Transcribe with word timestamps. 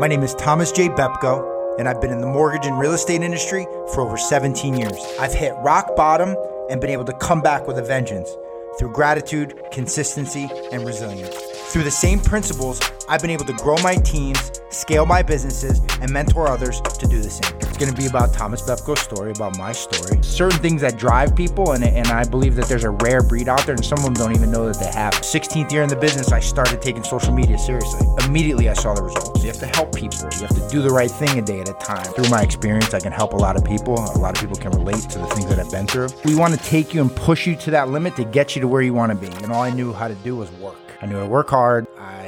My 0.00 0.06
name 0.06 0.22
is 0.22 0.32
Thomas 0.36 0.70
J. 0.70 0.90
Bepko, 0.90 1.76
and 1.76 1.88
I've 1.88 2.00
been 2.00 2.12
in 2.12 2.20
the 2.20 2.26
mortgage 2.28 2.66
and 2.66 2.78
real 2.78 2.92
estate 2.92 3.20
industry 3.22 3.64
for 3.92 4.00
over 4.00 4.16
17 4.16 4.76
years. 4.76 4.96
I've 5.18 5.34
hit 5.34 5.52
rock 5.56 5.96
bottom 5.96 6.36
and 6.70 6.80
been 6.80 6.90
able 6.90 7.04
to 7.06 7.12
come 7.14 7.40
back 7.40 7.66
with 7.66 7.78
a 7.78 7.82
vengeance 7.82 8.30
through 8.78 8.92
gratitude, 8.92 9.60
consistency, 9.72 10.48
and 10.70 10.86
resilience. 10.86 11.34
Through 11.72 11.82
the 11.82 11.90
same 11.90 12.20
principles, 12.20 12.78
I've 13.10 13.22
been 13.22 13.30
able 13.30 13.46
to 13.46 13.54
grow 13.54 13.76
my 13.78 13.94
teams, 13.94 14.60
scale 14.68 15.06
my 15.06 15.22
businesses, 15.22 15.80
and 16.02 16.12
mentor 16.12 16.46
others 16.46 16.82
to 16.82 17.06
do 17.06 17.22
the 17.22 17.30
same. 17.30 17.56
It's 17.60 17.78
going 17.78 17.90
to 17.90 17.96
be 17.96 18.06
about 18.06 18.34
Thomas 18.34 18.60
Bepko's 18.60 19.00
story, 19.00 19.30
about 19.30 19.56
my 19.56 19.72
story, 19.72 20.22
certain 20.22 20.58
things 20.58 20.82
that 20.82 20.98
drive 20.98 21.34
people, 21.34 21.72
and, 21.72 21.82
and 21.82 22.06
I 22.08 22.24
believe 22.24 22.54
that 22.56 22.66
there's 22.66 22.84
a 22.84 22.90
rare 22.90 23.22
breed 23.22 23.48
out 23.48 23.64
there, 23.64 23.74
and 23.74 23.84
some 23.84 23.98
of 24.00 24.04
them 24.04 24.12
don't 24.12 24.34
even 24.34 24.50
know 24.50 24.70
that 24.70 24.78
they 24.78 24.92
have. 24.92 25.14
16th 25.14 25.72
year 25.72 25.82
in 25.82 25.88
the 25.88 25.96
business, 25.96 26.32
I 26.32 26.40
started 26.40 26.82
taking 26.82 27.02
social 27.02 27.32
media 27.32 27.56
seriously. 27.56 28.06
Immediately, 28.26 28.68
I 28.68 28.74
saw 28.74 28.92
the 28.92 29.02
results. 29.02 29.42
You 29.42 29.48
have 29.48 29.60
to 29.60 29.66
help 29.68 29.94
people. 29.94 30.28
You 30.34 30.46
have 30.46 30.56
to 30.56 30.68
do 30.70 30.82
the 30.82 30.90
right 30.90 31.10
thing 31.10 31.38
a 31.38 31.42
day 31.42 31.60
at 31.60 31.70
a 31.70 31.74
time. 31.74 32.04
Through 32.12 32.28
my 32.28 32.42
experience, 32.42 32.92
I 32.92 33.00
can 33.00 33.12
help 33.12 33.32
a 33.32 33.36
lot 33.36 33.56
of 33.56 33.64
people. 33.64 33.94
A 33.94 34.18
lot 34.18 34.36
of 34.36 34.40
people 34.40 34.56
can 34.56 34.72
relate 34.72 35.08
to 35.08 35.18
the 35.18 35.26
things 35.28 35.46
that 35.46 35.58
I've 35.58 35.70
been 35.70 35.86
through. 35.86 36.08
We 36.26 36.34
want 36.34 36.52
to 36.52 36.60
take 36.60 36.92
you 36.92 37.00
and 37.00 37.14
push 37.16 37.46
you 37.46 37.56
to 37.56 37.70
that 37.70 37.88
limit 37.88 38.16
to 38.16 38.24
get 38.24 38.54
you 38.54 38.60
to 38.60 38.68
where 38.68 38.82
you 38.82 38.92
want 38.92 39.12
to 39.12 39.16
be. 39.16 39.34
And 39.42 39.50
all 39.50 39.62
I 39.62 39.70
knew 39.70 39.94
how 39.94 40.08
to 40.08 40.14
do 40.16 40.36
was 40.36 40.50
work. 40.52 40.76
I 41.00 41.06
knew 41.06 41.16
how 41.16 41.22
to 41.22 41.28
work 41.28 41.48
hard. 41.48 41.86
I 41.98 42.27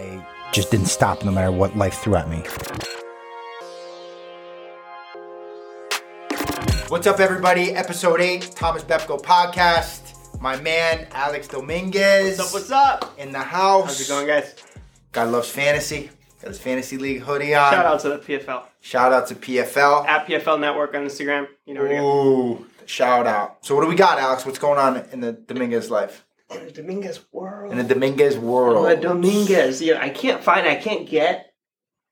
just 0.52 0.70
didn't 0.70 0.86
stop 0.86 1.24
no 1.24 1.30
matter 1.30 1.52
what 1.52 1.76
life 1.76 1.94
threw 1.94 2.16
at 2.16 2.28
me. 2.28 2.42
What's 6.88 7.06
up, 7.06 7.20
everybody? 7.20 7.70
Episode 7.70 8.20
8, 8.20 8.50
Thomas 8.56 8.82
Bepko 8.82 9.22
podcast. 9.22 10.16
My 10.40 10.60
man, 10.60 11.06
Alex 11.12 11.46
Dominguez. 11.46 12.38
What's 12.38 12.48
up? 12.48 12.54
What's 12.54 12.70
up? 12.72 13.18
In 13.18 13.30
the 13.30 13.38
house. 13.38 13.84
How's 13.86 14.00
it 14.00 14.08
going, 14.08 14.26
guys? 14.26 14.56
God 15.12 15.28
loves 15.28 15.48
fantasy. 15.48 16.10
Got 16.42 16.48
his 16.48 16.58
fantasy 16.58 16.96
league 16.96 17.20
hoodie 17.20 17.54
on. 17.54 17.72
Shout 17.72 17.84
out 17.86 18.00
to 18.00 18.08
the 18.08 18.18
PFL 18.18 18.62
Shout 18.80 19.12
out 19.12 19.26
to 19.28 19.34
PFL. 19.34 20.06
at 20.06 20.26
PFL 20.26 20.58
Network 20.58 20.94
on 20.94 21.04
Instagram. 21.04 21.46
You 21.66 21.74
know 21.74 21.80
where 21.82 21.90
to 21.90 21.96
go. 21.96 22.52
Ooh, 22.52 22.66
shout 22.86 23.26
out. 23.26 23.64
So 23.64 23.74
what 23.76 23.82
do 23.82 23.88
we 23.88 23.94
got, 23.94 24.18
Alex? 24.18 24.46
What's 24.46 24.58
going 24.58 24.78
on 24.78 25.04
in 25.12 25.20
the 25.20 25.32
Dominguez 25.32 25.90
life? 25.90 26.24
In 26.50 26.66
the 26.66 26.72
Dominguez 26.72 27.20
world. 27.32 27.72
In 27.72 27.78
the 27.78 27.84
Dominguez 27.94 28.38
world. 28.38 28.86
the 28.88 28.96
Dominguez. 28.96 29.80
Yeah, 29.80 29.98
I 30.00 30.10
can't 30.10 30.42
find. 30.42 30.66
I 30.66 30.76
can't 30.76 31.08
get 31.08 31.52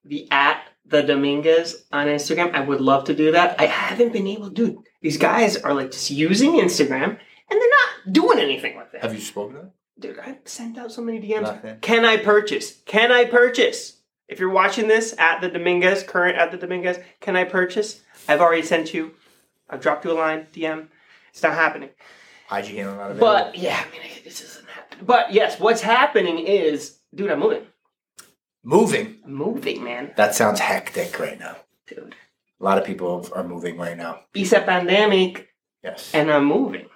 the 0.05 0.29
at 0.31 0.63
the 0.87 1.03
Dominguez 1.03 1.85
on 1.93 2.07
Instagram. 2.07 2.55
I 2.55 2.61
would 2.61 2.81
love 2.81 3.05
to 3.05 3.15
do 3.15 3.33
that. 3.33 3.61
I 3.61 3.67
haven't 3.67 4.13
been 4.13 4.27
able. 4.27 4.51
Dude, 4.51 4.79
these 5.03 5.17
guys 5.19 5.57
are 5.57 5.75
like 5.75 5.91
just 5.93 6.11
using 6.11 6.53
Instagram 6.53 7.19
and 7.51 7.61
they're 7.61 7.71
not 7.71 8.13
doing 8.13 8.39
anything 8.39 8.77
with 8.77 8.95
it. 8.95 9.03
Have 9.03 9.15
you 9.15 9.21
spoken 9.21 9.55
to 9.55 9.61
them? 9.63 9.73
Dude, 9.99 10.19
I 10.19 10.39
sent 10.45 10.79
out 10.79 10.93
so 10.93 11.03
many 11.03 11.21
DMs. 11.21 11.43
Nothing. 11.43 11.79
Can 11.81 12.05
I 12.05 12.17
purchase? 12.17 12.81
Can 12.87 13.11
I 13.11 13.25
purchase? 13.25 14.01
If 14.29 14.39
you're 14.39 14.51
watching 14.51 14.89
this 14.89 15.15
at 15.19 15.41
the 15.41 15.49
Dominguez, 15.49 16.03
current 16.03 16.37
at 16.37 16.53
the 16.53 16.59
Dominguez, 16.59 17.01
can 17.21 17.35
I 17.35 17.45
purchase? 17.45 18.03
I've 18.29 18.41
already 18.41 18.63
sent 18.63 18.93
you. 18.95 19.13
I've 19.71 19.81
dropped 19.81 20.05
you 20.05 20.13
a 20.13 20.15
line, 20.15 20.47
DM. 20.53 20.89
It's 21.31 21.43
not 21.43 21.55
happening. 21.55 21.91
IG 22.51 22.67
handle 22.77 22.97
not. 22.97 23.19
But 23.19 23.57
yeah, 23.57 23.83
I 23.87 23.91
mean, 23.91 24.01
this 24.25 24.41
isn't 24.43 24.67
happening. 24.69 25.05
But 25.07 25.33
yes, 25.33 25.59
what's 25.61 25.81
happening 25.81 26.39
is, 26.39 26.99
dude, 27.15 27.31
I'm 27.31 27.41
moving. 27.41 27.67
moving. 28.63 29.17
I'm 29.25 29.35
moving, 29.35 29.85
man. 29.85 30.13
That 30.17 30.35
sounds 30.35 30.61
hectic 30.61 31.19
right 31.19 31.39
now. 31.39 31.57
Dude. 31.87 32.15
A 32.61 32.65
lot 32.65 32.79
of 32.79 32.85
people 32.85 33.29
are 33.35 33.45
moving 33.45 33.77
right 33.77 33.97
now. 33.97 34.21
Isa 34.35 34.61
pandemic, 34.61 35.49
Yes. 35.85 36.11
and 36.13 36.31
I'm 36.31 36.45
moving. 36.45 36.87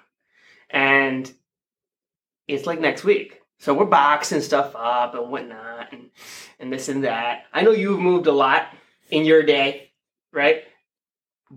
And 0.69 1.31
it's 2.47 2.65
like 2.65 2.79
next 2.81 3.03
week. 3.03 3.39
So 3.59 3.73
we're 3.73 3.85
boxing 3.85 4.41
stuff 4.41 4.75
up 4.75 5.15
and 5.15 5.31
whatnot 5.31 5.93
and, 5.93 6.09
and 6.59 6.73
this 6.73 6.89
and 6.89 7.05
that. 7.05 7.45
I 7.53 7.61
know 7.61 7.71
you've 7.71 7.99
moved 7.99 8.27
a 8.27 8.33
lot 8.33 8.67
in 9.09 9.23
your 9.23 9.43
day, 9.43 9.91
right? 10.33 10.63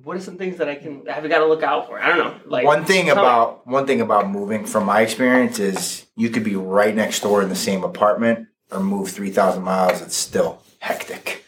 What 0.02 0.16
are 0.16 0.20
some 0.20 0.36
things 0.36 0.58
that 0.58 0.68
I 0.68 0.74
can 0.74 1.06
have 1.06 1.22
you 1.22 1.30
got 1.30 1.38
to 1.38 1.46
look 1.46 1.62
out 1.62 1.86
for? 1.86 2.00
I 2.00 2.08
don't 2.08 2.18
know. 2.18 2.40
Like 2.46 2.64
one 2.64 2.84
thing 2.84 3.06
tell 3.06 3.16
me. 3.16 3.20
about 3.20 3.66
one 3.66 3.86
thing 3.86 4.00
about 4.00 4.30
moving 4.30 4.66
from 4.66 4.84
my 4.84 5.00
experience 5.00 5.58
is 5.58 6.06
you 6.16 6.30
could 6.30 6.44
be 6.44 6.56
right 6.56 6.94
next 6.94 7.20
door 7.20 7.42
in 7.42 7.48
the 7.48 7.56
same 7.56 7.84
apartment 7.84 8.48
or 8.70 8.80
move 8.80 9.10
3000 9.10 9.62
miles 9.62 10.00
it's 10.00 10.16
still 10.16 10.62
hectic 10.80 11.44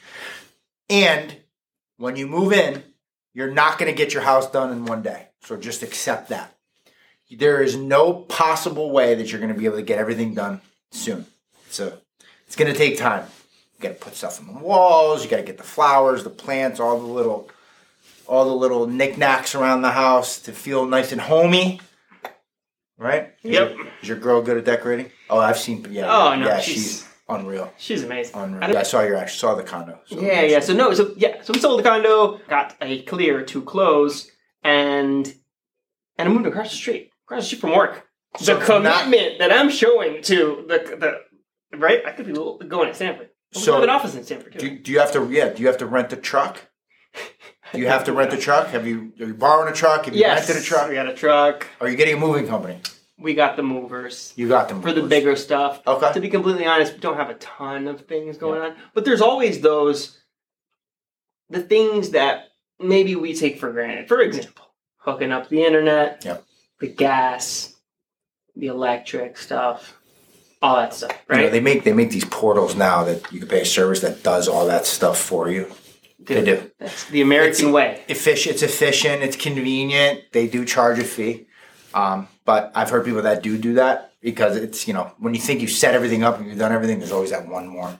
and 0.88 1.36
when 1.96 2.16
you 2.16 2.26
move 2.26 2.52
in 2.52 2.82
you're 3.34 3.50
not 3.50 3.78
going 3.78 3.90
to 3.90 3.96
get 3.96 4.14
your 4.14 4.22
house 4.22 4.50
done 4.50 4.70
in 4.70 4.84
one 4.84 5.02
day 5.02 5.28
so 5.42 5.56
just 5.56 5.82
accept 5.82 6.28
that 6.28 6.54
there 7.30 7.62
is 7.62 7.76
no 7.76 8.12
possible 8.12 8.90
way 8.90 9.14
that 9.14 9.30
you're 9.30 9.40
going 9.40 9.52
to 9.52 9.58
be 9.58 9.66
able 9.66 9.76
to 9.76 9.82
get 9.82 9.98
everything 9.98 10.34
done 10.34 10.60
soon 10.90 11.26
so 11.68 11.98
it's 12.46 12.56
going 12.56 12.72
to 12.72 12.78
take 12.78 12.96
time 12.96 13.26
you 13.76 13.82
got 13.82 13.88
to 13.88 13.94
put 13.94 14.14
stuff 14.14 14.40
on 14.40 14.46
the 14.46 14.60
walls 14.60 15.24
you 15.24 15.30
got 15.30 15.36
to 15.38 15.42
get 15.42 15.58
the 15.58 15.64
flowers 15.64 16.24
the 16.24 16.30
plants 16.30 16.80
all 16.80 16.98
the 16.98 17.06
little 17.06 17.50
all 18.28 18.44
the 18.44 18.54
little 18.54 18.86
knickknacks 18.86 19.54
around 19.54 19.82
the 19.82 19.90
house 19.90 20.40
to 20.42 20.52
feel 20.52 20.86
nice 20.86 21.12
and 21.12 21.20
homey. 21.20 21.80
Right? 22.98 23.32
Yep. 23.42 23.76
Is 24.02 24.08
your 24.08 24.18
girl 24.18 24.42
good 24.42 24.56
at 24.58 24.64
decorating? 24.64 25.10
Oh, 25.30 25.38
I've 25.38 25.58
seen. 25.58 25.86
Yeah. 25.90 26.12
Oh, 26.12 26.34
no, 26.34 26.46
yeah, 26.46 26.58
she's- 26.60 26.76
she's, 26.78 27.08
unreal. 27.28 27.72
she's 27.78 28.02
amazing. 28.02 28.34
Unreal. 28.36 28.64
I 28.64 28.72
Yeah, 28.72 28.80
I 28.80 28.82
saw 28.82 29.02
your. 29.02 29.16
I 29.18 29.26
saw 29.26 29.54
the 29.54 29.62
condo. 29.62 30.00
So 30.06 30.20
Yeah, 30.20 30.42
yeah. 30.42 30.60
So 30.60 30.72
no, 30.74 30.92
so 30.94 31.12
yeah, 31.16 31.42
so 31.42 31.52
we 31.52 31.60
sold 31.60 31.78
the 31.78 31.84
condo, 31.84 32.38
got 32.48 32.74
a 32.82 33.02
clear 33.02 33.44
to 33.44 33.62
close, 33.62 34.30
and 34.64 35.32
and 36.18 36.28
I 36.28 36.32
moved 36.32 36.46
across 36.46 36.70
the 36.70 36.76
street, 36.76 37.10
across 37.26 37.42
the 37.42 37.46
street 37.46 37.60
from 37.60 37.76
work. 37.76 38.04
So 38.38 38.54
the 38.54 38.60
it's 38.60 38.68
not- 38.68 39.04
commitment 39.04 39.38
that 39.38 39.52
I'm 39.52 39.70
showing 39.70 40.20
to 40.22 40.64
the 40.66 40.96
the 41.70 41.78
right, 41.78 42.04
I 42.04 42.10
could 42.12 42.26
be 42.26 42.32
going 42.32 42.88
to 42.88 42.94
Stamford. 42.94 43.28
We 43.54 43.60
So- 43.60 43.74
have 43.74 43.84
an 43.84 43.90
office 43.90 44.16
in 44.16 44.24
Stamford 44.24 44.54
too. 44.54 44.58
Do, 44.58 44.78
do 44.80 44.92
you 44.92 44.98
have 44.98 45.12
to? 45.12 45.28
Yeah. 45.30 45.50
Do 45.50 45.62
you 45.62 45.68
have 45.68 45.78
to 45.78 45.86
rent 45.86 46.12
a 46.12 46.16
truck? 46.16 46.58
Do 47.72 47.78
you 47.80 47.88
have 47.88 48.04
to 48.04 48.12
rent 48.12 48.32
a 48.32 48.36
truck? 48.36 48.68
Have 48.68 48.86
you? 48.86 49.12
Are 49.20 49.26
you 49.26 49.34
borrowing 49.34 49.70
a 49.72 49.74
truck? 49.74 50.04
Have 50.06 50.14
you 50.14 50.20
yes, 50.20 50.48
rented 50.48 50.62
a 50.62 50.66
truck? 50.66 50.88
We 50.88 50.94
got 50.94 51.08
a 51.08 51.14
truck. 51.14 51.66
Are 51.80 51.88
you 51.88 51.96
getting 51.96 52.14
a 52.14 52.20
moving 52.20 52.46
company? 52.46 52.80
We 53.20 53.34
got 53.34 53.56
the 53.56 53.64
movers 53.64 54.32
You 54.36 54.46
got 54.46 54.68
them 54.68 54.80
for 54.80 54.92
the 54.92 55.02
bigger 55.02 55.34
stuff. 55.34 55.82
Okay. 55.86 56.12
To 56.12 56.20
be 56.20 56.28
completely 56.28 56.66
honest, 56.66 56.92
we 56.94 57.00
don't 57.00 57.16
have 57.16 57.30
a 57.30 57.34
ton 57.34 57.88
of 57.88 58.02
things 58.02 58.38
going 58.38 58.60
on, 58.62 58.76
but 58.94 59.04
there's 59.04 59.20
always 59.20 59.60
those 59.60 60.18
the 61.50 61.60
things 61.60 62.10
that 62.10 62.50
maybe 62.78 63.16
we 63.16 63.34
take 63.34 63.58
for 63.58 63.72
granted. 63.72 64.06
For 64.06 64.20
example, 64.20 64.66
hooking 64.98 65.32
up 65.32 65.48
the 65.48 65.64
internet, 65.64 66.24
Yep. 66.24 66.44
the 66.78 66.86
gas, 66.88 67.74
the 68.54 68.68
electric 68.68 69.36
stuff, 69.36 69.98
all 70.62 70.76
that 70.76 70.94
stuff, 70.94 71.10
You 71.28 71.36
know, 71.36 71.42
right? 71.42 71.50
they 71.52 71.60
make 71.60 71.82
they 71.82 71.92
make 71.92 72.10
these 72.10 72.24
portals 72.24 72.76
now 72.76 73.02
that 73.02 73.32
you 73.32 73.40
can 73.40 73.48
pay 73.48 73.62
a 73.62 73.66
service 73.66 74.00
that 74.02 74.22
does 74.22 74.46
all 74.46 74.66
that 74.68 74.86
stuff 74.86 75.18
for 75.18 75.50
you. 75.50 75.72
They 76.18 76.44
do. 76.44 76.70
That's 76.78 77.04
the 77.04 77.20
American 77.22 77.68
It's- 77.68 77.72
way. 77.72 78.02
efficient. 78.08 78.54
It's 78.54 78.62
efficient. 78.62 79.22
It's 79.22 79.36
convenient. 79.36 80.24
They 80.32 80.46
do 80.48 80.64
charge 80.64 80.98
a 80.98 81.04
fee, 81.04 81.46
um, 81.94 82.28
but 82.44 82.72
I've 82.74 82.90
heard 82.90 83.04
people 83.04 83.22
that 83.22 83.42
do 83.42 83.56
do 83.56 83.74
that 83.74 84.12
because 84.20 84.56
it's 84.56 84.88
you 84.88 84.94
know 84.94 85.12
when 85.18 85.34
you 85.34 85.40
think 85.40 85.60
you 85.60 85.68
set 85.68 85.94
everything 85.94 86.24
up 86.24 86.38
and 86.38 86.48
you've 86.48 86.58
done 86.58 86.72
everything, 86.72 86.98
there's 86.98 87.12
always 87.12 87.30
that 87.30 87.46
one 87.48 87.68
more. 87.68 87.98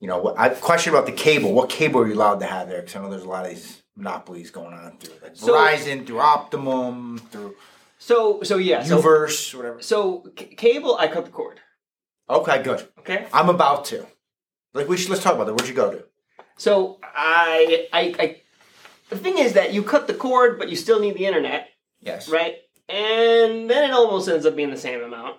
You 0.00 0.08
know, 0.08 0.18
what- 0.18 0.38
I 0.38 0.48
question 0.48 0.92
about 0.92 1.06
the 1.06 1.12
cable. 1.12 1.52
What 1.52 1.68
cable 1.68 2.00
are 2.00 2.06
you 2.08 2.14
allowed 2.14 2.40
to 2.40 2.46
have 2.46 2.68
there? 2.68 2.80
Because 2.80 2.96
I 2.96 3.00
know 3.00 3.10
there's 3.10 3.22
a 3.22 3.28
lot 3.28 3.44
of 3.44 3.50
these 3.50 3.82
monopolies 3.96 4.50
going 4.50 4.72
on 4.72 4.96
through 4.98 5.14
like 5.22 5.32
So- 5.36 5.52
Verizon, 5.54 6.06
through 6.06 6.20
Optimum, 6.20 7.18
through 7.30 7.54
So, 7.98 8.42
so 8.42 8.56
yeah, 8.56 8.82
so, 8.82 9.00
Uverse, 9.00 9.54
whatever. 9.54 9.82
so 9.82 10.24
c- 10.38 10.46
cable, 10.56 10.96
I 10.98 11.06
cut 11.06 11.26
the 11.26 11.30
cord. 11.30 11.60
Okay, 12.30 12.62
good. 12.62 12.88
Okay, 13.00 13.26
I'm 13.32 13.50
about 13.50 13.84
to. 13.86 14.06
Like 14.72 14.88
we 14.88 14.96
should 14.96 15.10
let's 15.10 15.22
talk 15.22 15.34
about 15.34 15.46
that. 15.46 15.54
Where'd 15.54 15.68
you 15.68 15.74
go 15.74 15.90
to? 15.90 16.04
So 16.56 16.98
I, 17.02 17.88
I, 17.92 18.14
I, 18.18 18.40
the 19.08 19.16
thing 19.16 19.38
is 19.38 19.54
that 19.54 19.72
you 19.72 19.82
cut 19.82 20.06
the 20.06 20.14
cord, 20.14 20.58
but 20.58 20.68
you 20.68 20.76
still 20.76 21.00
need 21.00 21.16
the 21.16 21.26
internet. 21.26 21.68
Yes. 22.00 22.28
right? 22.28 22.54
And 22.88 23.70
then 23.70 23.90
it 23.90 23.92
almost 23.92 24.28
ends 24.28 24.46
up 24.46 24.56
being 24.56 24.70
the 24.70 24.76
same 24.76 25.02
amount. 25.02 25.36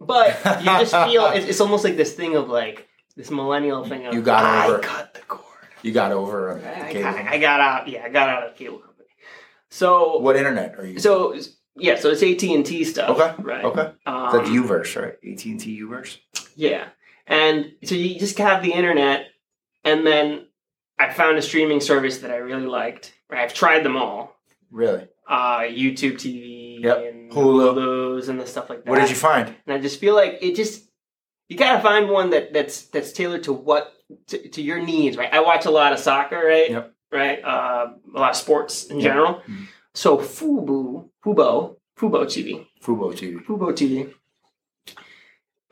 But 0.00 0.38
you 0.60 0.64
just 0.64 0.92
feel 1.10 1.26
it's, 1.26 1.46
it's 1.46 1.60
almost 1.60 1.84
like 1.84 1.96
this 1.96 2.14
thing 2.14 2.36
of 2.36 2.48
like 2.48 2.86
this 3.16 3.30
millennial 3.30 3.84
thing 3.84 4.06
of 4.06 4.14
You 4.14 4.22
got 4.22 4.44
I 4.44 4.66
over 4.66 4.78
cut 4.78 5.14
the 5.14 5.20
cord. 5.20 5.42
You 5.82 5.92
got 5.92 6.12
over 6.12 6.58
I, 6.58 6.92
cable. 6.92 7.08
I, 7.08 7.28
I 7.32 7.38
got 7.38 7.60
out. 7.60 7.88
Yeah, 7.88 8.04
I 8.04 8.08
got 8.08 8.28
out 8.28 8.44
of 8.44 8.52
the 8.52 8.64
cable 8.64 8.78
company. 8.78 9.08
So 9.70 10.18
what 10.18 10.36
internet 10.36 10.78
are 10.78 10.86
you? 10.86 10.98
so 10.98 11.38
yeah, 11.76 11.96
so 11.96 12.10
it's 12.10 12.22
AT 12.22 12.42
and 12.44 12.64
T 12.64 12.84
stuff. 12.84 13.18
okay. 13.18 13.42
Right. 13.42 13.64
Okay. 13.64 13.92
Um, 14.06 14.30
That's 14.32 14.48
Uverse, 14.48 15.00
right? 15.00 15.14
AT 15.14 15.44
and 15.44 15.60
T 15.60 15.80
Uverse. 15.82 16.18
Yeah, 16.54 16.88
and 17.26 17.72
so 17.84 17.94
you 17.94 18.18
just 18.18 18.38
have 18.38 18.62
the 18.62 18.72
internet, 18.72 19.26
and 19.84 20.06
then 20.06 20.45
I 20.98 21.12
found 21.12 21.36
a 21.38 21.42
streaming 21.42 21.80
service 21.80 22.18
that 22.18 22.30
I 22.30 22.36
really 22.36 22.66
liked. 22.66 23.12
Right, 23.28 23.42
I've 23.42 23.54
tried 23.54 23.82
them 23.84 23.96
all. 23.96 24.36
Really? 24.70 25.06
Uh, 25.28 25.60
YouTube 25.60 26.14
TV 26.14 26.82
Yep. 26.82 26.96
and 26.98 27.30
Hulu. 27.32 27.74
Hulu's 27.74 28.28
and 28.28 28.40
the 28.40 28.46
stuff 28.46 28.70
like 28.70 28.84
that. 28.84 28.90
What 28.90 29.00
did 29.00 29.10
you 29.10 29.16
find? 29.16 29.48
and 29.66 29.74
I 29.74 29.78
just 29.78 29.98
feel 30.00 30.14
like 30.14 30.38
it 30.40 30.54
just 30.54 30.84
you 31.48 31.56
gotta 31.56 31.80
find 31.82 32.08
one 32.08 32.30
that 32.30 32.52
that's 32.52 32.82
that's 32.86 33.12
tailored 33.12 33.44
to 33.44 33.52
what 33.52 33.92
to, 34.28 34.48
to 34.50 34.62
your 34.62 34.80
needs, 34.80 35.16
right? 35.16 35.32
I 35.32 35.40
watch 35.40 35.64
a 35.66 35.70
lot 35.70 35.92
of 35.92 35.98
soccer, 35.98 36.36
right? 36.44 36.70
Yep. 36.70 36.92
Right, 37.12 37.42
uh, 37.44 37.92
a 38.14 38.18
lot 38.18 38.30
of 38.30 38.36
sports 38.36 38.84
in 38.86 38.98
Yeah. 38.98 39.08
general. 39.08 39.42
Mhm. 39.48 39.66
So 39.94 40.18
Fubo, 40.18 41.08
Fubo, 41.24 41.76
Fubo 41.98 42.24
TV, 42.26 42.66
Fubo 42.82 43.12
TV. 43.14 43.44
Fubo 43.44 43.72
TV. 43.72 44.12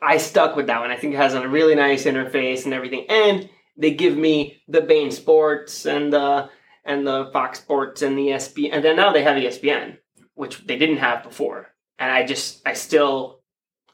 I 0.01 0.17
stuck 0.17 0.55
with 0.55 0.67
that 0.67 0.81
one. 0.81 0.91
I 0.91 0.97
think 0.97 1.13
it 1.13 1.17
has 1.17 1.33
a 1.33 1.47
really 1.47 1.75
nice 1.75 2.05
interface 2.05 2.65
and 2.65 2.73
everything, 2.73 3.05
and 3.09 3.49
they 3.77 3.93
give 3.93 4.17
me 4.17 4.61
the 4.67 4.81
beIN 4.81 5.11
Sports 5.11 5.85
and 5.85 6.11
the 6.11 6.49
and 6.85 7.05
the 7.05 7.29
Fox 7.33 7.59
Sports 7.59 8.01
and 8.01 8.17
the 8.17 8.27
ESPN, 8.27 8.69
and 8.71 8.85
then 8.85 8.95
now 8.95 9.11
they 9.11 9.23
have 9.23 9.37
ESPN, 9.37 9.97
which 10.35 10.65
they 10.67 10.77
didn't 10.77 10.97
have 10.97 11.23
before. 11.23 11.69
And 11.97 12.11
I 12.11 12.23
just, 12.25 12.61
I 12.65 12.73
still, 12.73 13.41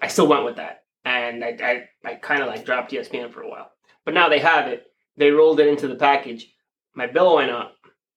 I 0.02 0.08
still 0.08 0.28
went 0.28 0.44
with 0.44 0.58
that, 0.58 0.84
and 1.06 1.44
I, 1.44 1.58
I, 2.04 2.10
I 2.10 2.16
kind 2.16 2.42
of 2.42 2.50
like 2.50 2.66
dropped 2.66 2.92
ESPN 2.92 3.32
for 3.32 3.42
a 3.44 3.50
while. 3.50 3.72
But 4.04 4.14
now 4.14 4.28
they 4.28 4.40
have 4.40 4.68
it. 4.68 4.88
They 5.16 5.32
rolled 5.32 5.60
it 5.60 5.68
into 5.68 5.88
the 5.88 5.96
package. 5.96 6.54
My 6.94 7.08
bill 7.08 7.36
went 7.36 7.52
up, 7.52 7.76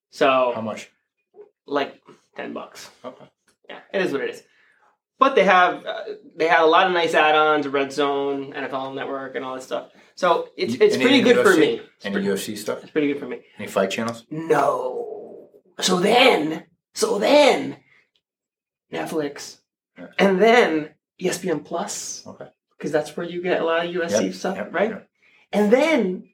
so 0.09 0.51
How 0.53 0.61
much? 0.61 0.89
like 1.65 2.01
ten 2.35 2.53
bucks. 2.53 2.89
Okay. 3.03 3.25
Yeah, 3.69 3.79
it 3.93 4.01
is 4.01 4.11
what 4.11 4.21
it 4.21 4.31
is. 4.31 4.43
But 5.17 5.35
they 5.35 5.45
have 5.45 5.85
uh, 5.85 6.01
they 6.35 6.47
have 6.47 6.63
a 6.63 6.69
lot 6.69 6.87
of 6.87 6.93
nice 6.93 7.13
add-ons, 7.13 7.67
Red 7.67 7.93
Zone, 7.93 8.51
NFL 8.53 8.93
Network, 8.95 9.35
and 9.35 9.45
all 9.45 9.55
this 9.55 9.63
stuff. 9.63 9.91
So 10.15 10.49
it's 10.55 10.75
it's 10.75 10.95
Any- 10.95 11.03
pretty 11.03 11.21
good 11.21 11.37
for 11.37 11.51
UFC? 11.53 11.59
me. 11.59 11.73
It's 11.97 12.05
Any 12.05 12.13
pretty, 12.13 12.27
UFC 12.29 12.57
stuff? 12.57 12.81
it's 12.83 12.91
pretty 12.91 13.07
good 13.07 13.19
for 13.19 13.27
me. 13.27 13.41
Any 13.57 13.67
fight 13.67 13.89
channels? 13.91 14.25
No. 14.29 15.49
So 15.81 15.99
then, 15.99 16.65
so 16.93 17.19
then, 17.19 17.77
Netflix, 18.93 19.57
Yeah. 19.97 20.07
and 20.17 20.41
then 20.41 20.91
ESPN 21.21 21.65
Plus, 21.65 22.23
Okay. 22.25 22.47
because 22.77 22.91
that's 22.91 23.15
where 23.17 23.25
you 23.25 23.41
get 23.41 23.61
a 23.61 23.65
lot 23.65 23.85
of 23.85 23.91
UFC 23.93 24.25
Yep, 24.27 24.33
stuff, 24.33 24.57
yep, 24.57 24.73
right? 24.73 24.89
yep. 24.91 25.09
And 25.51 25.71
then 25.71 26.29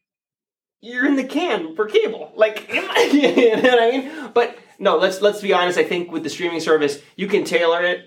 you're 0.80 1.06
in 1.08 1.16
the 1.16 1.24
can 1.24 1.76
for 1.76 1.88
cable, 1.88 2.32
like 2.36 2.70
you 2.72 2.82
know 2.82 3.62
what 3.62 3.82
I 3.82 3.92
mean. 3.92 4.32
But 4.34 4.58
no, 4.80 4.98
let's 4.98 5.22
let's 5.22 5.42
be 5.42 5.54
honest. 5.54 5.78
I 5.80 5.84
think 5.84 6.12
with 6.12 6.24
the 6.24 6.30
streaming 6.30 6.60
service, 6.60 7.02
you 7.16 7.28
can 7.28 7.44
tailor 7.44 7.84
it 7.84 8.06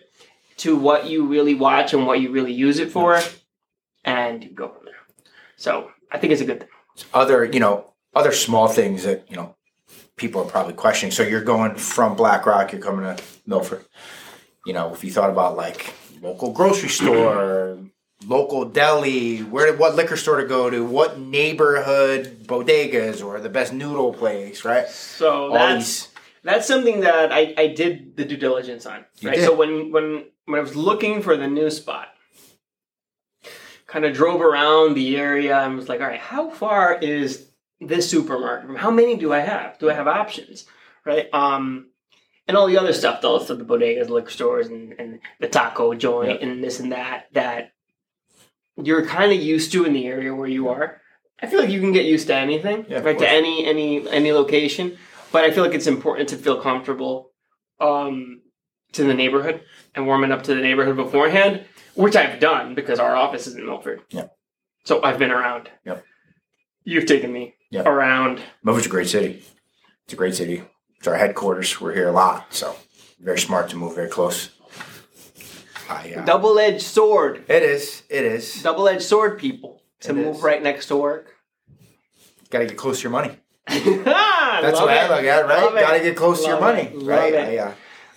to 0.59 0.77
what 0.77 1.07
you 1.07 1.27
really 1.27 1.55
watch 1.55 1.95
and 1.95 2.07
what 2.07 2.21
you 2.21 2.31
really 2.31 2.53
use 2.53 2.79
it 2.79 2.91
for, 2.93 3.21
and 4.05 4.45
you 4.45 4.51
go 4.51 4.69
from 4.69 4.85
there. 4.85 4.95
So 5.57 5.91
I 6.11 6.19
think 6.19 6.33
it's 6.33 6.43
a 6.43 6.45
good 6.45 6.61
thing. 6.61 6.69
Other, 7.13 7.45
you 7.45 7.61
know, 7.61 7.93
other 8.15 8.33
small 8.33 8.69
things 8.69 9.05
that 9.05 9.31
you 9.31 9.37
know 9.37 9.57
people 10.17 10.43
are 10.43 10.49
probably 10.51 10.75
questioning. 10.75 11.13
So 11.13 11.23
you're 11.23 11.43
going 11.43 11.75
from 11.75 12.17
Black 12.17 12.47
Rock, 12.47 12.73
you're 12.73 12.81
coming 12.81 13.05
to 13.17 13.23
Milford. 13.47 13.85
You 14.67 14.73
know, 14.73 14.93
if 14.95 15.05
you 15.05 15.11
thought 15.11 15.31
about 15.31 15.57
like 15.57 15.93
local 16.23 16.53
grocery 16.53 16.89
store, 16.89 17.79
local 18.27 18.65
deli, 18.65 19.41
where 19.41 19.75
what 19.75 19.95
liquor 19.95 20.17
store 20.17 20.41
to 20.41 20.47
go 20.47 20.71
to, 20.71 20.85
what 20.85 21.19
neighborhood 21.19 22.45
bodegas 22.47 23.25
or 23.25 23.41
the 23.41 23.51
best 23.51 23.73
noodle 23.73 24.13
place, 24.15 24.65
right? 24.65 24.89
So 24.89 25.49
All 25.49 25.53
that's 25.53 26.07
these. 26.07 26.15
that's 26.43 26.67
something 26.67 27.01
that 27.01 27.33
I, 27.33 27.55
I 27.59 27.67
did 27.69 28.17
the 28.17 28.25
due 28.25 28.37
diligence 28.37 28.87
on. 28.87 29.05
You 29.21 29.31
right. 29.31 29.37
did. 29.37 29.45
So 29.45 29.55
when 29.55 29.91
when 29.91 30.27
when 30.47 30.59
I 30.59 30.63
was 30.63 30.77
looking 30.77 31.23
for 31.23 31.37
the 31.37 31.49
new 31.49 31.71
spot, 31.71 32.14
kind 33.95 34.05
of 34.05 34.13
drove 34.13 34.41
around 34.41 34.95
the 34.95 35.17
area 35.17 35.57
and 35.57 35.77
was 35.77 35.89
like, 35.89 36.01
all 36.01 36.09
right, 36.09 36.19
how 36.19 36.51
far 36.51 36.99
is 36.99 37.47
this 37.81 38.11
supermarket 38.11 38.67
from? 38.67 38.75
How 38.75 38.91
many 38.91 39.17
do 39.17 39.33
I 39.33 39.39
have? 39.39 39.79
Do 39.79 39.89
I 39.89 39.95
have 39.95 40.09
options? 40.09 40.67
Right. 41.07 41.33
Um, 41.33 41.91
and 42.49 42.57
all 42.57 42.67
the 42.67 42.77
other 42.77 42.93
stuff, 42.93 43.23
though, 43.23 43.39
so 43.39 43.55
the 43.55 43.65
bodegas, 43.65 44.09
liquor 44.09 44.31
stores, 44.31 44.67
and, 44.67 44.95
and 44.99 45.21
the 45.39 45.47
taco 45.47 45.95
joint, 45.95 46.43
and 46.43 46.63
this 46.63 46.81
and 46.81 46.91
that, 46.91 47.27
that 47.35 47.73
you're 48.83 49.07
kind 49.07 49.31
of 49.31 49.41
used 49.41 49.71
to 49.71 49.85
in 49.85 49.93
the 49.93 50.09
area 50.09 50.35
where 50.35 50.49
you 50.49 50.71
are. 50.71 51.01
I 51.41 51.47
feel 51.47 51.61
like 51.61 51.71
you 51.71 51.81
can 51.81 51.93
get 51.93 52.05
used 52.05 52.27
to 52.27 52.35
anything, 52.35 52.87
Yeah, 52.89 52.99
right? 52.99 53.19
To 53.19 53.31
any 53.31 53.65
any 53.65 54.09
any 54.09 54.33
location, 54.33 54.99
but 55.31 55.45
I 55.45 55.53
feel 55.53 55.65
like 55.65 55.75
it's 55.75 55.87
important 55.87 56.31
to 56.31 56.37
feel 56.37 56.61
comfortable 56.61 57.31
um, 57.79 58.43
to 58.93 59.05
the 59.05 59.15
neighborhood 59.15 59.63
and 59.95 60.05
warming 60.07 60.33
up 60.33 60.43
to 60.45 60.55
the 60.55 60.61
neighborhood 60.61 60.97
beforehand, 60.97 61.65
which 61.95 62.17
I've 62.17 62.41
done 62.41 62.75
because 62.75 62.99
our 62.99 63.15
office 63.15 63.47
is 63.47 63.55
in 63.57 63.67
Milford. 63.67 64.03
Yeah. 64.11 64.29
So 64.85 65.03
I've 65.03 65.19
been 65.19 65.31
around. 65.31 65.69
Yep. 65.85 66.05
You've 66.85 67.07
taken 67.07 67.33
me 67.33 67.55
Yep. 67.71 67.87
around. 67.87 68.41
Milford's 68.63 68.87
a 68.87 68.91
great 68.91 69.09
city. 69.09 69.43
It's 70.05 70.13
a 70.13 70.17
great 70.17 70.35
city. 70.35 70.63
It's 70.99 71.09
our 71.09 71.17
headquarters. 71.17 71.81
We're 71.81 71.95
here 71.95 72.09
a 72.09 72.13
lot, 72.13 72.53
so 72.55 72.77
very 73.21 73.39
smart 73.39 73.71
to 73.71 73.77
move 73.77 73.95
very 73.95 74.09
close. 74.11 74.51
I, 75.89 76.15
uh, 76.15 76.25
Double 76.25 76.59
edged 76.59 76.83
sword. 76.83 77.45
it 77.49 77.63
is. 77.63 78.03
It 78.09 78.25
is. 78.25 78.63
Double 78.63 78.89
edged 78.89 79.03
sword, 79.03 79.39
people. 79.39 79.83
To 80.01 80.11
It 80.11 80.15
move 80.15 80.37
is. 80.37 80.43
right 80.43 80.63
next 80.63 80.87
to 80.89 80.97
work. 80.97 81.35
Got 82.51 82.61
to 82.61 82.67
get 82.67 82.77
close 82.77 82.99
to 82.99 83.03
your 83.05 83.13
money. 83.13 83.37
That's 83.67 83.85
That's 84.05 84.81
what 84.81 84.91
I 84.91 85.09
look 85.09 85.25
at, 85.25 85.47
right? 85.47 85.81
Got 85.81 85.93
to 85.95 86.01
get 86.01 86.17
close 86.17 86.41
to 86.43 86.49
your 86.49 86.61
Love 86.61 86.75
money, 86.77 86.89
it. 86.89 86.97
Love 86.99 87.07
right? 87.07 87.33
it. 87.35 87.59
I, 87.61 87.63
uh, 87.65 87.73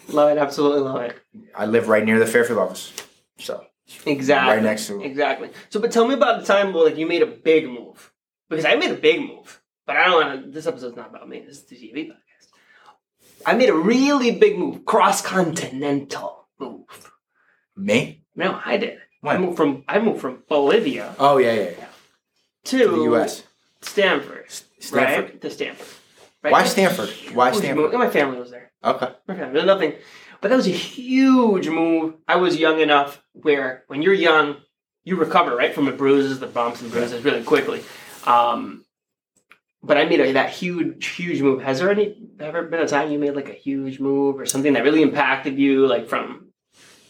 Love 0.09 0.29
it. 0.31 0.37
Absolutely 0.37 0.81
love 0.81 1.01
it. 1.01 1.17
I 1.55 1.65
live 1.65 1.87
right 1.89 2.03
near 2.05 2.19
the 2.19 2.25
Fairfield 2.25 2.59
office, 2.59 2.93
so 3.39 3.65
Exactly. 4.05 4.55
right 4.55 4.63
next 4.63 4.87
to. 4.87 5.01
Exactly. 5.01 5.49
So, 5.69 5.79
but 5.79 5.91
tell 5.91 6.07
me 6.07 6.13
about 6.13 6.41
the 6.41 6.45
time 6.45 6.73
where 6.73 6.85
like 6.85 6.97
you 6.97 7.07
made 7.07 7.21
a 7.21 7.27
big 7.27 7.67
move 7.67 8.11
because 8.49 8.65
I 8.65 8.75
made 8.75 8.91
a 8.91 8.95
big 8.95 9.21
move, 9.21 9.61
but 9.85 9.95
I 9.97 10.05
don't 10.05 10.13
want 10.27 10.45
to. 10.45 10.51
This 10.51 10.67
episode's 10.67 10.95
not 10.97 11.09
about 11.09 11.27
me. 11.29 11.39
This 11.39 11.57
is 11.57 11.63
the 11.65 11.75
TV 11.75 12.07
podcast. 12.09 12.47
I 13.45 13.53
made 13.53 13.69
a 13.69 13.73
really 13.75 14.31
big 14.31 14.57
move, 14.57 14.83
cross 14.85 15.21
continental 15.21 16.47
move. 16.59 17.11
Me? 17.75 18.23
No, 18.35 18.59
I 18.63 18.77
did. 18.77 18.99
I 19.23 19.37
moved 19.37 19.57
from 19.57 19.83
I 19.87 19.99
moved 19.99 20.21
from 20.21 20.43
Bolivia 20.47 21.13
Oh 21.19 21.37
yeah, 21.37 21.53
yeah, 21.53 21.69
yeah. 21.77 21.85
to, 22.65 22.77
To 22.77 22.87
the 22.89 23.01
U.S. 23.03 23.43
Stamford, 23.81 24.45
Stamford. 24.79 25.23
right? 25.31 25.41
To 25.41 25.49
Stamford. 25.49 25.87
Right? 26.43 26.51
Why 26.53 26.63
Stamford? 26.65 27.09
Why 27.33 27.51
Stamford? 27.51 27.93
My 27.93 28.09
family 28.09 28.39
was 28.39 28.51
there. 28.51 28.71
Okay. 28.83 29.09
My 29.27 29.35
family. 29.35 29.53
There's 29.53 29.65
nothing. 29.65 29.93
But 30.41 30.49
that 30.49 30.55
was 30.55 30.67
a 30.67 30.71
huge 30.71 31.67
move. 31.67 32.15
I 32.27 32.35
was 32.35 32.57
young 32.57 32.79
enough 32.79 33.21
where 33.33 33.83
when 33.87 34.01
you're 34.01 34.13
young, 34.13 34.57
you 35.03 35.15
recover 35.15 35.55
right 35.55 35.73
from 35.73 35.85
the 35.85 35.91
bruises, 35.91 36.39
the 36.39 36.47
bumps 36.47 36.81
and 36.81 36.91
bruises 36.91 37.23
really 37.23 37.43
quickly. 37.43 37.83
Um, 38.25 38.85
but 39.81 39.97
I 39.97 40.05
made 40.05 40.19
a, 40.19 40.33
that 40.33 40.49
huge, 40.49 41.07
huge 41.07 41.41
move. 41.41 41.61
Has 41.61 41.79
there 41.79 41.89
any 41.89 42.17
ever 42.39 42.63
been 42.63 42.81
a 42.81 42.87
time 42.87 43.11
you 43.11 43.19
made 43.19 43.31
like 43.31 43.49
a 43.49 43.53
huge 43.53 43.99
move 43.99 44.39
or 44.39 44.45
something 44.45 44.73
that 44.73 44.83
really 44.83 45.01
impacted 45.01 45.57
you, 45.57 45.87
like 45.87 46.07
from? 46.07 46.49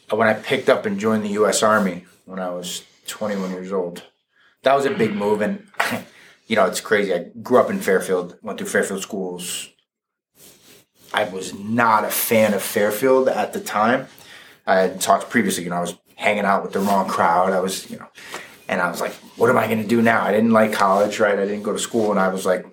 When 0.10 0.28
I 0.28 0.34
picked 0.34 0.70
up 0.70 0.86
and 0.86 1.00
joined 1.00 1.26
the 1.26 1.30
U.S. 1.30 1.64
Army 1.64 2.06
when 2.26 2.40
I 2.40 2.50
was 2.50 2.84
21 3.08 3.52
years 3.52 3.72
old, 3.72 4.04
that 4.64 4.76
was 4.76 4.86
a 4.86 4.92
big 4.92 5.14
move, 5.14 5.42
and 5.42 5.66
you 6.48 6.56
know 6.56 6.66
it's 6.66 6.82
crazy. 6.82 7.14
I 7.14 7.26
grew 7.42 7.60
up 7.60 7.70
in 7.70 7.80
Fairfield, 7.80 8.38
went 8.42 8.60
through 8.60 8.68
Fairfield 8.68 9.02
schools. 9.02 9.70
I 11.14 11.26
was 11.26 11.54
not 11.54 12.04
a 12.04 12.10
fan 12.10 12.54
of 12.54 12.62
Fairfield 12.62 13.30
at 13.30 13.54
the 13.54 13.60
time. 13.60 14.08
I 14.66 14.76
had 14.76 15.02
talked 15.02 15.30
previously, 15.30 15.64
you 15.64 15.70
know, 15.70 15.78
I 15.78 15.82
was 15.82 15.98
hanging 16.16 16.46
out 16.46 16.64
with 16.64 16.74
the 16.74 16.80
wrong 16.80 17.08
crowd. 17.08 17.54
I 17.54 17.60
was, 17.60 17.90
you 17.90 17.98
know, 17.98 18.08
and 18.68 18.82
I 18.82 18.90
was 18.90 19.00
like, 19.00 19.14
what 19.38 19.50
am 19.50 19.58
I 19.58 19.68
going 19.68 19.82
to 19.82 19.88
do 19.88 20.02
now? 20.02 20.24
I 20.24 20.32
didn't 20.32 20.52
like 20.52 20.74
college, 20.74 21.20
right? 21.20 21.40
I 21.40 21.46
didn't 21.46 21.64
go 21.64 21.74
to 21.74 21.80
school, 21.80 22.12
and 22.12 22.20
I 22.20 22.28
was 22.28 22.46
like, 22.46 22.66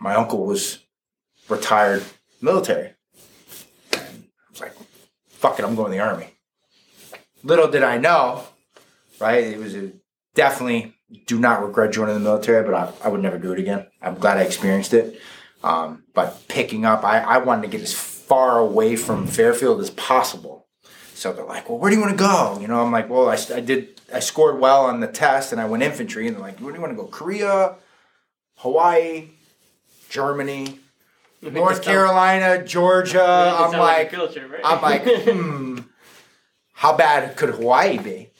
my 0.00 0.14
uncle 0.14 0.46
was 0.46 0.78
retired 1.48 2.04
military. 2.40 2.94
And 3.92 4.02
I 4.02 4.50
was 4.50 4.60
like, 4.60 4.72
fuck 5.28 5.58
it, 5.58 5.64
I'm 5.64 5.74
going 5.74 5.92
to 5.92 5.98
the 5.98 6.02
army. 6.02 6.34
Little 7.42 7.68
did 7.68 7.82
I 7.82 7.98
know, 7.98 8.44
right? 9.20 9.44
It 9.44 9.58
was 9.58 9.74
a, 9.74 9.92
definitely 10.34 10.94
do 11.26 11.38
not 11.38 11.64
regret 11.64 11.92
joining 11.92 12.14
the 12.14 12.20
military, 12.20 12.64
but 12.64 12.74
I, 12.74 12.92
I 13.04 13.08
would 13.08 13.22
never 13.22 13.38
do 13.38 13.52
it 13.52 13.58
again. 13.58 13.86
I'm 14.00 14.14
glad 14.14 14.38
I 14.38 14.42
experienced 14.42 14.94
it. 14.94 15.20
Um, 15.62 16.04
but 16.14 16.46
picking 16.48 16.84
up, 16.84 17.04
I, 17.04 17.20
I 17.20 17.38
wanted 17.38 17.62
to 17.62 17.68
get 17.68 17.80
as 17.80 17.92
far 17.94 18.58
away 18.58 18.96
from 18.96 19.26
Fairfield 19.26 19.80
as 19.80 19.90
possible. 19.90 20.66
So 21.14 21.32
they're 21.32 21.44
like, 21.44 21.68
well, 21.68 21.78
where 21.78 21.90
do 21.90 21.96
you 21.96 22.02
want 22.02 22.12
to 22.12 22.18
go? 22.18 22.58
You 22.60 22.68
know, 22.68 22.80
I'm 22.80 22.92
like, 22.92 23.10
well, 23.10 23.28
I, 23.28 23.36
I 23.52 23.60
did, 23.60 24.00
I 24.14 24.20
scored 24.20 24.60
well 24.60 24.84
on 24.84 25.00
the 25.00 25.08
test 25.08 25.50
and 25.50 25.60
I 25.60 25.64
went 25.64 25.82
infantry. 25.82 26.28
And 26.28 26.36
they're 26.36 26.42
like, 26.42 26.60
where 26.60 26.70
do 26.70 26.76
you 26.76 26.82
want 26.82 26.96
to 26.96 27.02
go? 27.02 27.08
Korea, 27.08 27.74
Hawaii, 28.58 29.30
Germany, 30.08 30.78
North 31.42 31.82
Carolina, 31.82 32.64
Georgia. 32.64 33.22
I'm 33.22 33.72
like, 33.72 34.14
I'm 34.64 34.82
like, 34.82 35.02
hmm, 35.04 35.80
how 36.72 36.96
bad 36.96 37.36
could 37.36 37.50
Hawaii 37.50 37.98
be? 37.98 38.30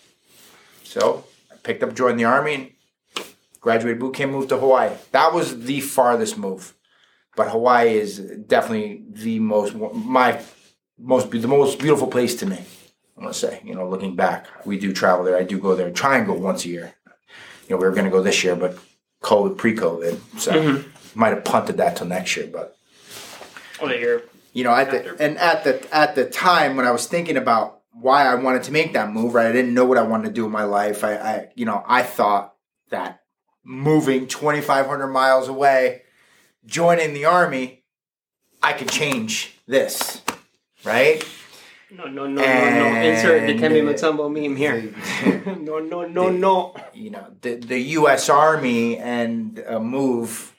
So 0.85 1.25
I 1.51 1.57
picked 1.57 1.83
up, 1.83 1.95
joined 1.95 2.19
the 2.19 2.25
army, 2.25 2.55
and 2.55 3.27
graduated 3.61 3.99
boot 4.01 4.15
camp, 4.15 4.33
moved 4.33 4.49
to 4.51 4.59
Hawaii. 4.59 4.93
That 5.13 5.33
was 5.33 5.65
the 5.65 5.81
farthest 5.81 6.39
move, 6.39 6.75
but 7.39 7.51
Hawaii 7.51 7.97
is 7.97 8.19
definitely 8.49 9.05
the 9.13 9.39
most 9.39 9.73
my 9.75 10.41
most 10.99 11.31
the 11.31 11.47
most 11.47 11.79
beautiful 11.79 12.09
place 12.09 12.35
to 12.41 12.47
me. 12.47 12.59
I 13.17 13.23
want 13.23 13.33
to 13.33 13.39
say, 13.39 13.63
you 13.65 13.75
know, 13.77 13.89
looking 13.89 14.17
back, 14.17 14.47
we 14.67 14.77
do 14.79 14.93
travel 14.93 15.25
there. 15.25 15.37
I 15.37 15.45
do 15.45 15.57
go 15.59 15.75
there. 15.77 15.91
Try 15.93 16.19
and 16.19 16.27
go 16.27 16.35
once 16.35 16.65
a 16.65 16.69
year. 16.69 16.95
You 17.69 17.71
know, 17.71 17.77
we 17.77 17.85
were 17.87 17.93
going 17.93 18.05
to 18.07 18.11
go 18.11 18.23
this 18.23 18.43
year, 18.43 18.57
but 18.57 18.77
COVID, 19.23 19.57
pre-COVID, 19.57 20.15
so 20.39 20.53
Mhm. 20.53 20.85
might 21.15 21.33
have 21.35 21.45
punted 21.45 21.77
that 21.77 21.97
till 21.97 22.07
next 22.09 22.37
year, 22.37 22.49
but 22.53 22.77
Oh, 23.81 23.89
you're 23.89 24.23
you 24.53 24.65
know 24.65 24.73
at 24.73 24.89
After. 24.93 25.15
the 25.15 25.23
and 25.25 25.39
at 25.39 25.63
the 25.65 25.95
at 25.95 26.15
the 26.17 26.25
time 26.25 26.75
when 26.77 26.87
i 26.87 26.91
was 26.91 27.07
thinking 27.07 27.37
about 27.37 27.83
why 27.93 28.25
i 28.27 28.35
wanted 28.35 28.63
to 28.65 28.73
make 28.73 28.93
that 28.95 29.13
move 29.13 29.35
right 29.35 29.47
i 29.47 29.53
didn't 29.53 29.75
know 29.75 29.85
what 29.85 29.99
i 29.99 30.03
wanted 30.03 30.29
to 30.31 30.35
do 30.41 30.47
in 30.47 30.51
my 30.51 30.65
life 30.65 31.05
i, 31.05 31.13
I 31.33 31.49
you 31.55 31.67
know 31.67 31.85
i 31.87 32.03
thought 32.03 32.55
that 32.91 33.21
moving 33.65 34.27
2500 34.27 35.07
miles 35.09 35.47
away 35.49 36.03
joining 36.69 37.15
the 37.15 37.25
army 37.25 37.83
i 38.63 38.73
could 38.73 38.89
change 38.89 39.55
this 39.67 40.23
right 40.85 41.25
No, 41.91 42.05
no, 42.05 42.27
no, 42.27 42.43
no, 42.43 42.93
no. 42.93 43.01
Insert 43.01 43.47
the 43.47 43.55
Dikembe 43.55 43.81
Mutombo 43.83 44.29
meme 44.29 44.57
here. 44.57 44.77
no, 45.69 45.79
no, 45.79 46.05
no, 46.07 46.29
no. 46.29 46.75
you 46.93 47.09
know 47.09 47.25
the 47.41 47.55
the 47.55 47.81
U.S. 48.01 48.29
Army 48.29 48.99
and 48.99 49.59
a 49.61 49.81
move 49.81 50.55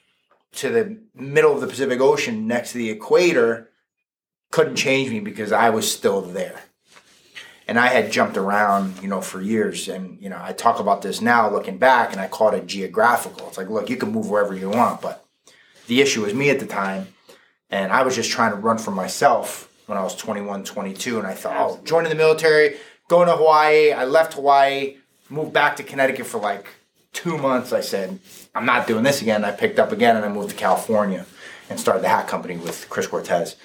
to 0.54 0.68
the 0.70 0.98
middle 1.14 1.54
of 1.54 1.60
the 1.60 1.68
Pacific 1.68 2.00
Ocean 2.00 2.48
next 2.48 2.72
to 2.72 2.78
the 2.78 2.90
equator 2.90 3.70
couldn't 4.50 4.74
change 4.76 5.10
me 5.10 5.20
because 5.20 5.52
I 5.52 5.70
was 5.70 5.90
still 5.90 6.20
there. 6.20 6.60
And 7.68 7.78
I 7.78 7.86
had 7.86 8.10
jumped 8.10 8.36
around, 8.36 9.00
you 9.00 9.06
know, 9.08 9.20
for 9.20 9.40
years. 9.40 9.86
And, 9.88 10.20
you 10.20 10.28
know, 10.28 10.40
I 10.42 10.52
talk 10.52 10.80
about 10.80 11.02
this 11.02 11.20
now 11.20 11.48
looking 11.48 11.78
back 11.78 12.10
and 12.10 12.20
I 12.20 12.26
call 12.26 12.52
it 12.52 12.66
geographical. 12.66 13.46
It's 13.46 13.56
like, 13.58 13.70
look, 13.70 13.88
you 13.88 13.96
can 13.96 14.10
move 14.10 14.28
wherever 14.28 14.52
you 14.56 14.70
want. 14.70 15.00
But 15.00 15.19
the 15.90 16.00
issue 16.00 16.22
was 16.22 16.32
me 16.32 16.50
at 16.50 16.60
the 16.60 16.66
time. 16.66 17.08
And 17.68 17.92
I 17.92 18.02
was 18.02 18.14
just 18.14 18.30
trying 18.30 18.52
to 18.52 18.56
run 18.56 18.78
for 18.78 18.92
myself 18.92 19.68
when 19.86 19.98
I 19.98 20.04
was 20.04 20.14
21, 20.14 20.62
22. 20.62 21.18
And 21.18 21.26
I 21.26 21.34
thought, 21.34 21.56
oh, 21.58 21.80
joining 21.84 22.10
the 22.10 22.14
military, 22.14 22.76
going 23.08 23.26
to 23.26 23.36
Hawaii. 23.36 23.90
I 23.90 24.04
left 24.04 24.34
Hawaii, 24.34 24.98
moved 25.28 25.52
back 25.52 25.76
to 25.76 25.82
Connecticut 25.82 26.26
for 26.26 26.38
like 26.38 26.68
two 27.12 27.36
months. 27.36 27.72
I 27.72 27.80
said, 27.80 28.20
I'm 28.54 28.64
not 28.64 28.86
doing 28.86 29.02
this 29.02 29.20
again. 29.20 29.44
I 29.44 29.50
picked 29.50 29.80
up 29.80 29.90
again 29.90 30.14
and 30.14 30.24
I 30.24 30.28
moved 30.28 30.50
to 30.50 30.56
California 30.56 31.26
and 31.68 31.78
started 31.80 32.04
the 32.04 32.08
hat 32.08 32.28
company 32.28 32.56
with 32.56 32.88
Chris 32.88 33.08
Cortez 33.08 33.56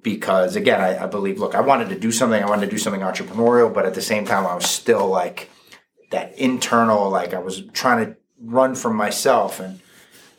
because 0.00 0.54
again, 0.54 0.80
I, 0.80 1.02
I 1.02 1.06
believe, 1.06 1.40
look, 1.40 1.56
I 1.56 1.60
wanted 1.60 1.88
to 1.88 1.98
do 1.98 2.12
something. 2.12 2.40
I 2.40 2.48
wanted 2.48 2.66
to 2.66 2.70
do 2.70 2.78
something 2.78 3.02
entrepreneurial, 3.02 3.74
but 3.74 3.84
at 3.84 3.94
the 3.94 4.02
same 4.02 4.24
time, 4.24 4.46
I 4.46 4.54
was 4.54 4.66
still 4.66 5.08
like 5.08 5.50
that 6.12 6.38
internal, 6.38 7.10
like 7.10 7.34
I 7.34 7.40
was 7.40 7.64
trying 7.72 8.06
to 8.06 8.16
run 8.40 8.76
from 8.76 8.94
myself. 8.94 9.58
And 9.58 9.80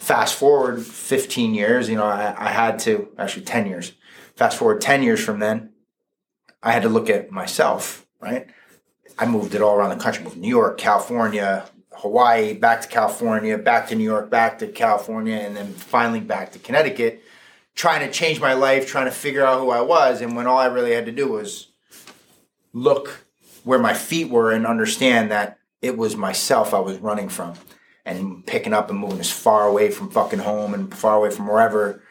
fast 0.05 0.35
forward 0.35 0.85
15 0.85 1.53
years, 1.53 1.89
you 1.89 1.95
know, 1.95 2.05
I, 2.05 2.35
I 2.37 2.49
had 2.49 2.79
to 2.79 3.09
actually 3.17 3.45
10 3.45 3.67
years. 3.67 3.93
Fast 4.35 4.57
forward 4.57 4.81
10 4.81 5.03
years 5.03 5.23
from 5.23 5.39
then, 5.39 5.71
I 6.61 6.71
had 6.71 6.83
to 6.83 6.89
look 6.89 7.09
at 7.09 7.31
myself, 7.31 8.05
right? 8.19 8.47
I 9.17 9.25
moved 9.25 9.55
it 9.55 9.61
all 9.61 9.75
around 9.75 9.97
the 9.97 10.03
country, 10.03 10.23
moved 10.23 10.37
New 10.37 10.49
York, 10.49 10.77
California, 10.77 11.65
Hawaii, 11.93 12.53
back 12.53 12.81
to 12.81 12.87
California, 12.87 13.57
back 13.57 13.87
to 13.87 13.95
New 13.95 14.03
York, 14.03 14.29
back 14.29 14.59
to 14.59 14.67
California, 14.67 15.35
and 15.35 15.55
then 15.55 15.73
finally 15.73 16.19
back 16.19 16.51
to 16.51 16.59
Connecticut 16.59 17.23
trying 17.75 17.99
to 18.07 18.11
change 18.11 18.39
my 18.39 18.53
life, 18.53 18.87
trying 18.87 19.05
to 19.05 19.11
figure 19.11 19.45
out 19.45 19.59
who 19.59 19.69
I 19.69 19.81
was, 19.81 20.21
and 20.21 20.35
when 20.35 20.47
all 20.47 20.57
I 20.57 20.67
really 20.67 20.93
had 20.93 21.05
to 21.05 21.11
do 21.11 21.27
was 21.27 21.67
look 22.73 23.25
where 23.63 23.79
my 23.79 23.93
feet 23.93 24.29
were 24.29 24.51
and 24.51 24.65
understand 24.65 25.31
that 25.31 25.59
it 25.81 25.97
was 25.97 26.15
myself 26.15 26.73
I 26.73 26.79
was 26.79 26.97
running 26.97 27.29
from 27.29 27.55
and 28.05 28.45
picking 28.45 28.73
up 28.73 28.89
and 28.89 28.99
moving 28.99 29.19
as 29.19 29.31
far 29.31 29.67
away 29.67 29.89
from 29.89 30.11
fucking 30.11 30.39
home 30.39 30.73
and 30.73 30.95
far 30.95 31.17
away 31.17 31.31
from 31.31 31.47
wherever, 31.47 32.03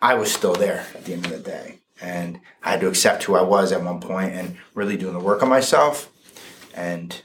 I 0.00 0.14
was 0.14 0.32
still 0.32 0.54
there 0.54 0.86
at 0.94 1.04
the 1.04 1.12
end 1.12 1.26
of 1.26 1.32
the 1.32 1.38
day. 1.38 1.78
And 2.00 2.40
I 2.62 2.72
had 2.72 2.80
to 2.80 2.88
accept 2.88 3.22
who 3.22 3.36
I 3.36 3.42
was 3.42 3.72
at 3.72 3.82
one 3.82 4.00
point 4.00 4.34
and 4.34 4.56
really 4.74 4.96
doing 4.96 5.14
the 5.14 5.20
work 5.20 5.42
on 5.42 5.48
myself. 5.48 6.12
And 6.74 7.22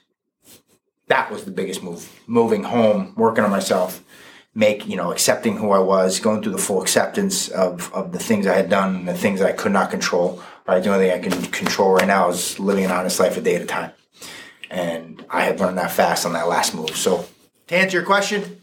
that 1.08 1.30
was 1.30 1.44
the 1.44 1.52
biggest 1.52 1.84
move. 1.84 2.10
Moving 2.26 2.64
home, 2.64 3.14
working 3.18 3.44
on 3.44 3.50
myself, 3.50 4.02
make 4.54 4.88
you 4.88 4.96
know 4.96 5.12
accepting 5.12 5.58
who 5.58 5.72
I 5.72 5.80
was, 5.80 6.20
going 6.20 6.42
through 6.42 6.54
the 6.54 6.58
full 6.58 6.82
acceptance 6.82 7.50
of 7.50 7.94
of 7.94 8.14
the 8.14 8.20
things 8.20 8.48
I 8.48 8.56
had 8.56 8.70
done 8.70 8.96
and 8.96 9.08
the 9.08 9.14
things 9.14 9.42
I 9.42 9.52
could 9.52 9.72
not 9.74 9.92
control. 9.92 10.42
Right, 10.68 10.82
the 10.82 10.94
only 10.94 11.10
thing 11.10 11.20
I 11.20 11.28
can 11.28 11.52
control 11.52 11.94
right 11.94 12.08
now 12.08 12.30
is 12.30 12.60
living 12.60 12.86
an 12.86 12.92
honest 12.92 13.20
life 13.20 13.36
a 13.36 13.42
day 13.42 13.56
at 13.56 13.62
a 13.62 13.66
time, 13.66 13.92
and 14.70 15.26
I 15.30 15.42
had 15.42 15.60
learned 15.60 15.78
that 15.80 15.92
fast 15.92 16.26
on 16.26 16.34
that 16.34 16.48
last 16.48 16.74
move. 16.74 16.96
So 16.96 17.26
to 17.72 17.78
answer 17.78 17.98
your 17.98 18.06
question, 18.06 18.62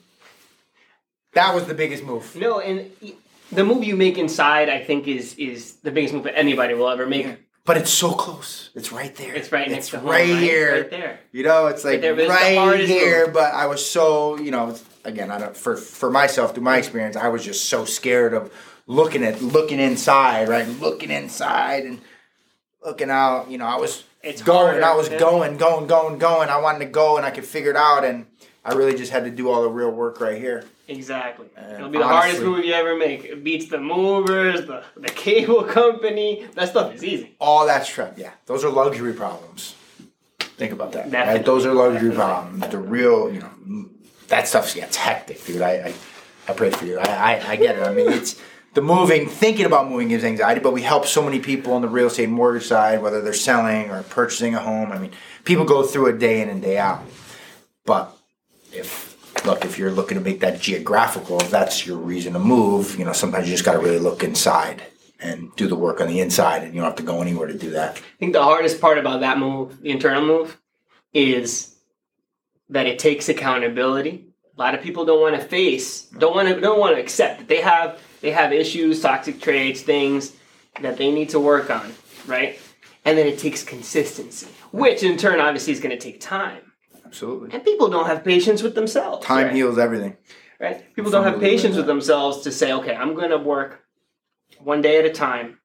that 1.32 1.54
was 1.54 1.66
the 1.66 1.74
biggest 1.74 2.04
move. 2.04 2.36
No, 2.36 2.60
and 2.60 2.90
the 3.50 3.64
move 3.64 3.84
you 3.84 3.96
make 3.96 4.18
inside, 4.18 4.68
I 4.68 4.82
think, 4.84 5.08
is 5.08 5.34
is 5.36 5.76
the 5.76 5.90
biggest 5.90 6.14
move 6.14 6.24
that 6.24 6.38
anybody 6.38 6.74
will 6.74 6.88
ever 6.88 7.06
make. 7.06 7.26
But 7.64 7.76
it's 7.76 7.90
so 7.90 8.12
close. 8.12 8.70
It's 8.74 8.92
right 8.92 9.14
there. 9.14 9.34
It's 9.34 9.52
right 9.52 9.68
next 9.68 9.78
It's 9.86 9.90
to 9.90 9.98
home, 9.98 10.08
right 10.08 10.30
right? 10.30 10.42
here. 10.42 10.72
Right 10.72 10.90
there. 10.90 11.20
You 11.32 11.42
know, 11.44 11.66
it's 11.66 11.84
like 11.84 12.02
Right 12.02 12.16
there, 12.16 12.16
right 12.16 12.80
here. 12.80 13.26
move. 13.26 13.34
But 13.34 13.52
I 13.52 13.66
was 13.66 13.84
so, 13.84 14.38
you 14.38 14.50
know, 14.50 14.74
again, 15.04 15.30
I 15.30 15.38
don't 15.38 15.56
for 15.56 15.76
for 15.76 16.10
myself 16.10 16.54
through 16.54 16.64
my 16.64 16.78
experience, 16.78 17.14
I 17.16 17.28
was 17.28 17.44
just 17.44 17.66
so 17.68 17.84
scared 17.84 18.32
of 18.32 18.50
looking 18.86 19.22
at 19.22 19.42
looking 19.42 19.80
inside, 19.80 20.48
right? 20.48 20.66
Looking 20.80 21.10
inside 21.10 21.84
and 21.84 22.00
looking 22.82 23.10
out. 23.10 23.50
You 23.50 23.58
know, 23.58 23.66
I 23.66 23.76
was 23.76 24.02
It's 24.22 24.42
going. 24.42 24.82
I 24.82 24.94
was 24.94 25.10
yeah. 25.10 25.18
going, 25.18 25.58
going, 25.58 25.86
going, 25.86 26.18
going. 26.18 26.48
I 26.48 26.58
wanted 26.58 26.80
to 26.86 26.90
go, 26.90 27.18
and 27.18 27.26
I 27.26 27.30
could 27.30 27.44
figure 27.44 27.70
it 27.70 27.76
out, 27.76 28.02
and 28.02 28.26
I 28.68 28.74
really 28.74 28.94
just 28.94 29.10
had 29.10 29.24
to 29.24 29.30
do 29.30 29.48
all 29.48 29.62
the 29.62 29.70
real 29.70 29.90
work 29.90 30.20
right 30.20 30.36
here. 30.36 30.62
Exactly. 30.88 31.46
And 31.56 31.76
It'll 31.76 31.88
be 31.88 31.96
the 31.96 32.06
hardest 32.06 32.42
move 32.42 32.62
you 32.66 32.74
ever 32.74 32.96
make. 32.98 33.24
It 33.24 33.42
beats 33.42 33.68
the 33.68 33.78
movers, 33.78 34.66
the, 34.66 34.84
the 34.94 35.08
cable 35.08 35.62
company. 35.78 36.46
That 36.54 36.68
stuff 36.68 36.94
is 36.94 37.02
easy. 37.02 37.34
All 37.40 37.66
that 37.66 37.86
stress. 37.86 38.18
Yeah, 38.18 38.32
those 38.44 38.64
are 38.64 38.70
luxury 38.70 39.14
problems. 39.14 39.74
Think 40.38 40.72
about 40.72 40.92
that. 40.92 41.10
Right? 41.10 41.42
Those 41.42 41.64
are 41.64 41.72
luxury 41.72 42.10
Definitely. 42.10 42.16
problems. 42.16 42.68
The 42.68 42.78
real, 42.78 43.32
you 43.32 43.40
know, 43.40 43.88
that 44.26 44.46
stuff 44.48 44.74
gets 44.74 44.96
hectic, 44.96 45.42
dude. 45.46 45.62
I, 45.62 45.70
I, 45.70 45.94
I 46.48 46.52
pray 46.52 46.68
for 46.68 46.84
you. 46.84 46.98
I, 46.98 47.36
I, 47.36 47.50
I 47.52 47.56
get 47.56 47.76
it. 47.76 47.82
I 47.84 47.92
mean, 47.94 48.12
it's 48.12 48.38
the 48.74 48.82
moving, 48.82 49.28
thinking 49.28 49.64
about 49.64 49.88
moving 49.88 50.08
gives 50.08 50.24
anxiety, 50.24 50.60
but 50.60 50.74
we 50.74 50.82
help 50.82 51.06
so 51.06 51.22
many 51.22 51.38
people 51.40 51.72
on 51.72 51.80
the 51.80 51.88
real 51.88 52.08
estate 52.08 52.28
mortgage 52.28 52.66
side, 52.66 53.00
whether 53.00 53.22
they're 53.22 53.32
selling 53.32 53.90
or 53.90 54.02
purchasing 54.02 54.54
a 54.54 54.60
home. 54.60 54.92
I 54.92 54.98
mean, 54.98 55.12
people 55.44 55.64
go 55.64 55.84
through 55.84 56.08
it 56.08 56.18
day 56.18 56.42
in 56.42 56.50
and 56.50 56.60
day 56.60 56.76
out. 56.76 57.02
But 57.86 58.14
if 58.72 59.44
look, 59.44 59.64
if 59.64 59.78
you're 59.78 59.90
looking 59.90 60.18
to 60.18 60.24
make 60.24 60.40
that 60.40 60.60
geographical, 60.60 61.40
if 61.40 61.50
that's 61.50 61.86
your 61.86 61.96
reason 61.96 62.32
to 62.32 62.38
move, 62.38 62.98
you 62.98 63.04
know, 63.04 63.12
sometimes 63.12 63.48
you 63.48 63.54
just 63.54 63.64
got 63.64 63.74
to 63.74 63.78
really 63.78 63.98
look 63.98 64.24
inside 64.24 64.82
and 65.20 65.54
do 65.56 65.66
the 65.66 65.76
work 65.76 66.00
on 66.00 66.06
the 66.06 66.20
inside, 66.20 66.62
and 66.62 66.74
you 66.74 66.80
don't 66.80 66.90
have 66.90 66.96
to 66.96 67.02
go 67.02 67.20
anywhere 67.20 67.48
to 67.48 67.58
do 67.58 67.70
that. 67.70 67.96
I 67.96 68.18
think 68.18 68.32
the 68.32 68.42
hardest 68.42 68.80
part 68.80 68.98
about 68.98 69.20
that 69.20 69.38
move, 69.38 69.80
the 69.80 69.90
internal 69.90 70.24
move, 70.24 70.60
is 71.12 71.74
that 72.68 72.86
it 72.86 72.98
takes 72.98 73.28
accountability. 73.28 74.26
A 74.56 74.60
lot 74.60 74.74
of 74.74 74.82
people 74.82 75.04
don't 75.04 75.20
want 75.20 75.34
to 75.34 75.46
face, 75.46 76.02
don't 76.02 76.34
want 76.34 76.48
to, 76.48 76.60
don't 76.60 76.78
want 76.78 76.94
to 76.96 77.00
accept 77.00 77.38
that 77.38 77.48
they 77.48 77.60
have 77.60 78.00
they 78.20 78.30
have 78.32 78.52
issues, 78.52 79.00
toxic 79.00 79.40
traits, 79.40 79.82
things 79.82 80.32
that 80.80 80.96
they 80.96 81.10
need 81.10 81.30
to 81.30 81.40
work 81.40 81.70
on, 81.70 81.92
right? 82.26 82.58
And 83.04 83.16
then 83.16 83.26
it 83.26 83.38
takes 83.38 83.62
consistency, 83.62 84.48
which 84.72 85.02
in 85.02 85.16
turn 85.16 85.40
obviously 85.40 85.72
is 85.72 85.80
going 85.80 85.96
to 85.96 86.02
take 86.02 86.20
time. 86.20 86.67
Absolutely. 87.08 87.54
And 87.54 87.64
people 87.64 87.88
don't 87.88 88.06
have 88.06 88.22
patience 88.22 88.62
with 88.62 88.74
themselves. 88.74 89.24
Time 89.24 89.46
right? 89.46 89.54
heals 89.54 89.78
everything. 89.78 90.18
right? 90.60 90.94
People 90.94 91.10
don't 91.10 91.24
have 91.24 91.40
patience 91.40 91.74
with 91.74 91.86
themselves 91.86 92.42
to 92.42 92.52
say, 92.52 92.72
okay, 92.72 92.94
I'm 92.94 93.14
going 93.14 93.30
to 93.30 93.38
work 93.38 93.82
one 94.58 94.82
day 94.82 94.98
at 94.98 95.06
a 95.06 95.10
time 95.10 95.58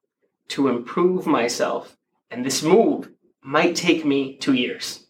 to 0.50 0.70
improve 0.70 1.26
myself, 1.26 1.98
and 2.32 2.46
this 2.46 2.64
move 2.64 3.10
might 3.42 3.76
take 3.76 4.06
me 4.06 4.38
two 4.38 4.54
years 4.54 5.06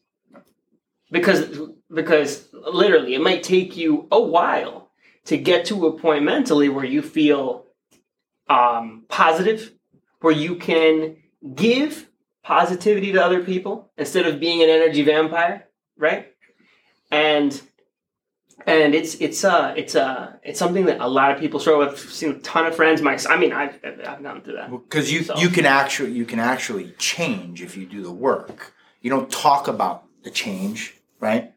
because 1.11 1.59
because 1.93 2.47
literally 2.51 3.13
it 3.13 3.21
might 3.21 3.43
take 3.43 3.77
you 3.77 4.07
a 4.11 4.19
while 4.19 4.89
to 5.25 5.37
get 5.37 5.65
to 5.65 5.85
a 5.85 5.99
point 5.99 6.23
mentally 6.23 6.67
where 6.67 6.85
you 6.85 7.01
feel 7.01 7.67
um, 8.49 9.05
positive, 9.07 9.71
where 10.21 10.33
you 10.33 10.55
can 10.55 11.17
give 11.53 12.09
positivity 12.43 13.11
to 13.11 13.23
other 13.23 13.43
people 13.43 13.91
instead 13.97 14.25
of 14.25 14.39
being 14.39 14.61
an 14.63 14.69
energy 14.69 15.03
vampire, 15.03 15.67
right? 15.97 16.27
And 17.11 17.59
and 18.65 18.95
it's 18.95 19.15
it's 19.15 19.43
uh 19.43 19.73
it's 19.75 19.95
uh 19.95 20.33
it's 20.43 20.59
something 20.59 20.85
that 20.85 20.99
a 21.01 21.07
lot 21.07 21.31
of 21.31 21.39
people 21.39 21.59
struggle 21.59 21.85
with. 21.85 21.93
I've 21.93 21.99
seen 21.99 22.31
a 22.31 22.39
ton 22.39 22.65
of 22.65 22.75
friends. 22.75 23.01
My 23.01 23.17
I 23.29 23.37
mean 23.37 23.51
I've 23.53 23.79
I've 23.83 24.23
gone 24.23 24.41
through 24.41 24.55
that. 24.55 24.71
Because 24.71 25.11
you 25.11 25.23
So- 25.23 25.37
you 25.37 25.49
can 25.49 25.65
actually 25.65 26.11
you 26.11 26.25
can 26.25 26.39
actually 26.39 26.91
change 26.97 27.61
if 27.61 27.75
you 27.77 27.85
do 27.85 28.01
the 28.03 28.11
work. 28.11 28.73
You 29.01 29.09
don't 29.09 29.29
talk 29.31 29.67
about 29.67 30.05
the 30.23 30.29
change, 30.31 30.95
right? 31.19 31.51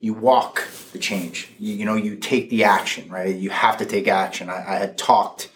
You 0.00 0.14
walk 0.14 0.66
the 0.92 0.98
change. 0.98 1.48
You, 1.58 1.74
you 1.74 1.84
know 1.84 1.94
you 1.94 2.16
take 2.16 2.50
the 2.50 2.64
action, 2.64 3.10
right? 3.10 3.34
You 3.34 3.50
have 3.50 3.76
to 3.78 3.86
take 3.86 4.08
action. 4.08 4.48
I, 4.50 4.74
I 4.74 4.76
had 4.76 4.98
talked, 4.98 5.50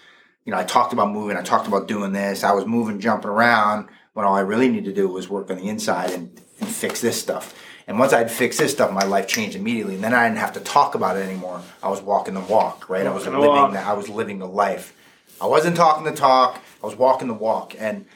you 0.44 0.52
know, 0.52 0.58
I 0.58 0.64
talked 0.64 0.92
about 0.92 1.10
moving. 1.12 1.36
I 1.36 1.42
talked 1.42 1.66
about 1.66 1.88
doing 1.88 2.12
this. 2.12 2.44
I 2.44 2.52
was 2.52 2.66
moving, 2.66 3.00
jumping 3.00 3.30
around 3.30 3.88
when 4.14 4.24
all 4.24 4.34
I 4.34 4.40
really 4.40 4.68
needed 4.68 4.84
to 4.86 4.92
do 4.94 5.08
was 5.08 5.28
work 5.28 5.50
on 5.50 5.56
the 5.56 5.68
inside 5.68 6.10
and, 6.12 6.40
and 6.60 6.68
fix 6.68 7.00
this 7.00 7.20
stuff. 7.20 7.54
And 7.86 7.98
once 7.98 8.12
I'd 8.12 8.30
fixed 8.30 8.58
this 8.58 8.72
stuff, 8.72 8.92
my 8.92 9.04
life 9.04 9.26
changed 9.28 9.56
immediately. 9.56 9.96
And 9.96 10.04
then 10.04 10.14
I 10.14 10.26
didn't 10.26 10.38
have 10.38 10.54
to 10.54 10.60
talk 10.60 10.94
about 10.94 11.16
it 11.16 11.24
anymore. 11.26 11.60
I 11.82 11.88
was 11.88 12.00
walking 12.00 12.34
the 12.34 12.40
walk, 12.40 12.88
right? 12.88 13.06
I 13.06 13.10
was 13.10 13.26
living 13.26 13.40
walk. 13.40 13.72
the, 13.72 13.80
I 13.80 13.92
was 13.92 14.08
living 14.08 14.38
the 14.38 14.48
life. 14.48 14.94
I 15.40 15.46
wasn't 15.46 15.76
talking 15.76 16.04
the 16.04 16.12
talk. 16.12 16.60
I 16.82 16.86
was 16.86 16.96
walking 16.96 17.28
the 17.28 17.34
walk, 17.34 17.74
and 17.78 18.06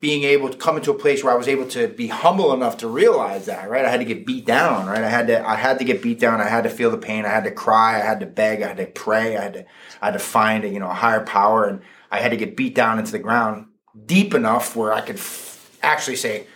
being 0.00 0.24
able 0.24 0.50
to 0.50 0.56
come 0.56 0.76
into 0.76 0.90
a 0.90 0.94
place 0.94 1.24
where 1.24 1.32
I 1.32 1.36
was 1.36 1.48
able 1.48 1.66
to 1.68 1.88
be 1.88 2.08
humble 2.08 2.52
enough 2.52 2.76
to 2.78 2.88
realize 2.88 3.46
that, 3.46 3.68
right? 3.70 3.84
I 3.84 3.90
had 3.90 4.00
to 4.00 4.04
get 4.04 4.26
beat 4.26 4.44
down, 4.44 4.86
right? 4.86 5.02
I 5.02 5.08
had 5.08 5.26
to, 5.28 5.46
I 5.46 5.56
had 5.56 5.78
to 5.78 5.84
get 5.84 6.02
beat 6.02 6.20
down. 6.20 6.40
I 6.40 6.48
had 6.48 6.64
to 6.64 6.70
feel 6.70 6.90
the 6.90 6.98
pain. 6.98 7.24
I 7.24 7.30
had 7.30 7.44
to 7.44 7.50
cry. 7.50 7.96
I 7.96 8.04
had 8.04 8.20
to 8.20 8.26
beg. 8.26 8.62
I 8.62 8.68
had 8.68 8.76
to 8.76 8.86
pray. 8.86 9.36
I 9.36 9.42
had 9.42 9.54
to, 9.54 9.64
I 10.02 10.06
had 10.06 10.12
to 10.12 10.18
find 10.18 10.64
a, 10.64 10.68
you 10.68 10.78
know, 10.78 10.90
a 10.90 10.94
higher 10.94 11.24
power, 11.24 11.64
and 11.64 11.80
I 12.10 12.18
had 12.18 12.30
to 12.30 12.36
get 12.36 12.56
beat 12.56 12.74
down 12.74 12.98
into 12.98 13.12
the 13.12 13.18
ground 13.18 13.66
deep 14.04 14.34
enough 14.34 14.76
where 14.76 14.92
I 14.92 15.00
could 15.00 15.16
f- 15.16 15.78
actually 15.82 16.16
say, 16.16 16.46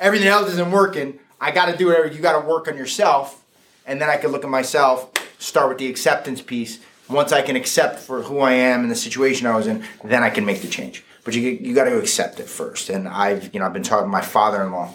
everything 0.00 0.28
else 0.28 0.50
isn't 0.50 0.72
working. 0.72 1.20
I 1.40 1.52
got 1.52 1.66
to 1.66 1.76
do 1.76 1.86
whatever. 1.86 2.08
You 2.08 2.20
got 2.20 2.40
to 2.40 2.46
work 2.46 2.66
on 2.66 2.76
yourself, 2.76 3.44
and 3.86 4.00
then 4.00 4.10
I 4.10 4.16
could 4.16 4.30
look 4.30 4.42
at 4.44 4.50
myself, 4.50 5.10
start 5.38 5.68
with 5.68 5.78
the 5.78 5.88
acceptance 5.88 6.42
piece. 6.42 6.80
Once 7.08 7.32
I 7.32 7.42
can 7.42 7.56
accept 7.56 7.98
for 7.98 8.22
who 8.22 8.38
I 8.40 8.52
am 8.52 8.82
and 8.82 8.90
the 8.90 8.96
situation 8.96 9.46
I 9.46 9.56
was 9.56 9.66
in, 9.66 9.84
then 10.04 10.22
I 10.22 10.30
can 10.30 10.44
make 10.44 10.62
the 10.62 10.68
change. 10.68 11.04
but 11.24 11.34
you 11.34 11.42
you 11.42 11.74
got 11.74 11.84
to 11.84 11.98
accept 11.98 12.40
it 12.40 12.48
first. 12.48 12.88
And 12.88 13.08
I've 13.08 13.52
you 13.52 13.60
know 13.60 13.66
I've 13.66 13.72
been 13.72 13.82
talking 13.82 14.06
to 14.06 14.10
my 14.10 14.20
father-in-law, 14.20 14.92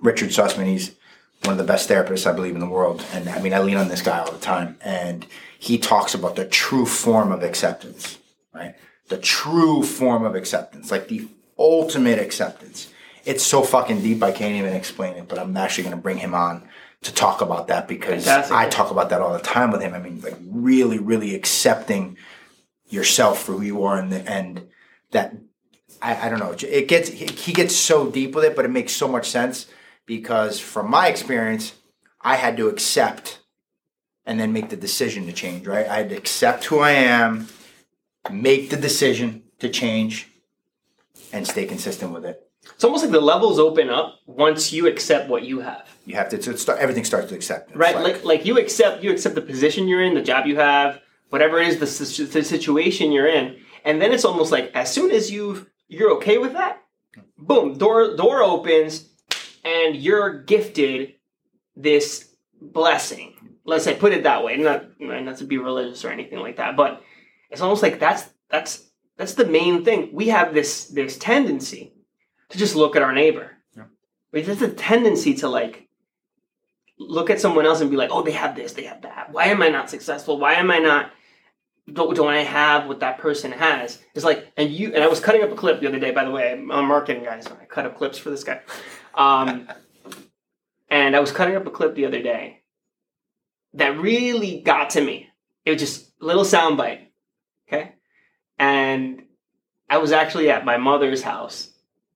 Richard 0.00 0.30
Sussman. 0.30 0.66
He's 0.66 0.92
one 1.44 1.52
of 1.52 1.58
the 1.58 1.64
best 1.64 1.88
therapists 1.88 2.26
I 2.26 2.32
believe 2.32 2.54
in 2.54 2.60
the 2.60 2.68
world, 2.68 3.04
and 3.12 3.28
I 3.28 3.40
mean 3.40 3.54
I 3.54 3.60
lean 3.60 3.76
on 3.76 3.88
this 3.88 4.02
guy 4.02 4.18
all 4.18 4.32
the 4.32 4.38
time, 4.38 4.76
and 4.80 5.26
he 5.58 5.78
talks 5.78 6.14
about 6.14 6.36
the 6.36 6.44
true 6.44 6.86
form 6.86 7.32
of 7.32 7.42
acceptance, 7.42 8.18
right? 8.54 8.74
The 9.08 9.18
true 9.18 9.82
form 9.82 10.24
of 10.24 10.34
acceptance, 10.34 10.90
like 10.90 11.08
the 11.08 11.28
ultimate 11.58 12.18
acceptance. 12.18 12.88
It's 13.24 13.44
so 13.44 13.62
fucking 13.62 14.02
deep 14.02 14.22
I 14.22 14.32
can't 14.32 14.54
even 14.54 14.74
explain 14.74 15.14
it, 15.14 15.28
but 15.28 15.38
I'm 15.38 15.56
actually 15.56 15.84
going 15.84 15.96
to 15.96 16.02
bring 16.02 16.18
him 16.18 16.34
on 16.34 16.68
to 17.02 17.12
talk 17.12 17.40
about 17.40 17.68
that 17.68 17.88
because 17.88 18.24
Fantastic. 18.24 18.56
I 18.56 18.68
talk 18.68 18.90
about 18.90 19.10
that 19.10 19.20
all 19.20 19.32
the 19.32 19.40
time 19.40 19.70
with 19.70 19.82
him. 19.82 19.94
I 19.94 19.98
mean, 19.98 20.20
like 20.20 20.36
really, 20.44 20.98
really 20.98 21.34
accepting 21.34 22.16
yourself 22.88 23.42
for 23.42 23.52
who 23.52 23.62
you 23.62 23.84
are, 23.84 23.98
and 23.98 24.12
the, 24.12 24.30
and 24.30 24.68
that 25.10 25.34
I, 26.00 26.26
I 26.26 26.28
don't 26.28 26.38
know. 26.38 26.54
It 26.68 26.88
gets 26.88 27.08
he, 27.08 27.26
he 27.26 27.52
gets 27.52 27.74
so 27.74 28.08
deep 28.10 28.34
with 28.34 28.44
it, 28.44 28.54
but 28.54 28.64
it 28.64 28.70
makes 28.70 28.92
so 28.92 29.08
much 29.08 29.28
sense 29.28 29.66
because 30.06 30.60
from 30.60 30.90
my 30.90 31.08
experience, 31.08 31.74
I 32.20 32.36
had 32.36 32.56
to 32.58 32.68
accept 32.68 33.40
and 34.24 34.38
then 34.38 34.52
make 34.52 34.68
the 34.68 34.76
decision 34.76 35.26
to 35.26 35.32
change. 35.32 35.66
Right, 35.66 35.86
I 35.88 35.98
had 35.98 36.10
to 36.10 36.16
accept 36.16 36.64
who 36.64 36.78
I 36.78 36.92
am, 36.92 37.48
make 38.30 38.70
the 38.70 38.76
decision 38.76 39.42
to 39.58 39.68
change, 39.68 40.28
and 41.32 41.46
stay 41.46 41.64
consistent 41.64 42.12
with 42.12 42.24
it. 42.24 42.48
It's 42.64 42.84
almost 42.84 43.02
like 43.04 43.12
the 43.12 43.20
levels 43.20 43.58
open 43.58 43.90
up 43.90 44.18
once 44.26 44.72
you 44.72 44.86
accept 44.86 45.28
what 45.28 45.42
you 45.44 45.60
have. 45.60 45.88
You 46.04 46.14
have 46.16 46.28
to. 46.30 46.36
It's, 46.36 46.68
everything 46.68 47.04
starts 47.04 47.28
to 47.28 47.34
accept. 47.34 47.74
right 47.74 47.98
like, 47.98 48.24
like 48.24 48.44
you 48.44 48.58
accept 48.58 49.02
you 49.02 49.10
accept 49.10 49.34
the 49.34 49.42
position 49.42 49.88
you're 49.88 50.02
in 50.02 50.14
the 50.14 50.22
job 50.22 50.46
you 50.46 50.56
have 50.56 51.00
whatever 51.30 51.58
it 51.58 51.68
is 51.68 51.78
the, 51.78 52.24
the 52.24 52.44
situation 52.44 53.12
you're 53.12 53.26
in 53.26 53.56
and 53.84 54.02
then 54.02 54.12
it's 54.12 54.24
almost 54.24 54.52
like 54.52 54.70
as 54.74 54.92
soon 54.92 55.10
as 55.10 55.30
you 55.30 55.66
you're 55.88 56.12
okay 56.16 56.38
with 56.38 56.52
that 56.52 56.82
boom 57.38 57.78
door 57.78 58.16
door 58.16 58.42
opens 58.42 59.08
and 59.64 59.96
you're 59.96 60.42
gifted 60.42 61.14
this 61.76 62.34
blessing 62.60 63.58
let's 63.64 63.84
say 63.84 63.94
put 63.94 64.12
it 64.12 64.24
that 64.24 64.44
way 64.44 64.56
not 64.56 64.86
not 65.00 65.36
to 65.36 65.44
be 65.44 65.58
religious 65.58 66.04
or 66.04 66.10
anything 66.10 66.38
like 66.38 66.56
that 66.56 66.76
but 66.76 67.02
it's 67.50 67.60
almost 67.60 67.82
like 67.82 67.98
that's 67.98 68.24
that's 68.50 68.90
that's 69.16 69.34
the 69.34 69.46
main 69.46 69.84
thing 69.84 70.10
we 70.12 70.28
have 70.28 70.52
this 70.52 70.88
this 70.88 71.16
tendency 71.16 71.94
to 72.52 72.58
just 72.58 72.76
look 72.76 72.96
at 72.96 73.02
our 73.02 73.12
neighbor 73.12 73.50
Yeah. 73.76 73.84
have 74.42 74.62
a 74.62 74.68
tendency 74.68 75.34
to 75.34 75.48
like 75.48 75.88
look 76.98 77.30
at 77.30 77.40
someone 77.40 77.66
else 77.66 77.80
and 77.80 77.90
be 77.90 77.96
like, 77.96 78.10
oh, 78.12 78.22
they 78.22 78.32
have 78.32 78.54
this, 78.54 78.74
they 78.74 78.84
have 78.84 79.02
that. 79.02 79.32
Why 79.32 79.46
am 79.46 79.62
I 79.62 79.68
not 79.68 79.90
successful? 79.90 80.38
Why 80.38 80.54
am 80.54 80.70
I 80.70 80.78
not? 80.78 81.10
Don't, 81.92 82.14
don't 82.14 82.28
I 82.28 82.42
have 82.42 82.86
what 82.86 83.00
that 83.00 83.18
person 83.18 83.50
has? 83.50 83.98
It's 84.14 84.24
like, 84.24 84.52
and 84.56 84.70
you 84.70 84.94
and 84.94 85.02
I 85.02 85.08
was 85.08 85.18
cutting 85.18 85.42
up 85.42 85.50
a 85.50 85.56
clip 85.56 85.80
the 85.80 85.88
other 85.88 85.98
day. 85.98 86.12
By 86.12 86.24
the 86.24 86.30
way, 86.30 86.52
I'm 86.52 86.70
a 86.70 86.82
marketing 86.82 87.24
guy, 87.24 87.40
so 87.40 87.56
I 87.60 87.64
cut 87.64 87.86
up 87.86 87.98
clips 87.98 88.18
for 88.18 88.30
this 88.30 88.44
guy. 88.44 88.60
Um, 89.14 89.68
and 90.88 91.16
I 91.16 91.20
was 91.20 91.32
cutting 91.32 91.56
up 91.56 91.66
a 91.66 91.70
clip 91.70 91.94
the 91.94 92.06
other 92.06 92.22
day 92.22 92.62
that 93.74 93.98
really 93.98 94.60
got 94.60 94.90
to 94.90 95.00
me. 95.00 95.28
It 95.64 95.72
was 95.72 95.80
just 95.80 96.12
a 96.20 96.24
little 96.24 96.44
soundbite, 96.44 97.06
okay? 97.66 97.94
And 98.58 99.24
I 99.88 99.98
was 99.98 100.12
actually 100.12 100.50
at 100.50 100.64
my 100.64 100.76
mother's 100.76 101.22
house, 101.22 101.68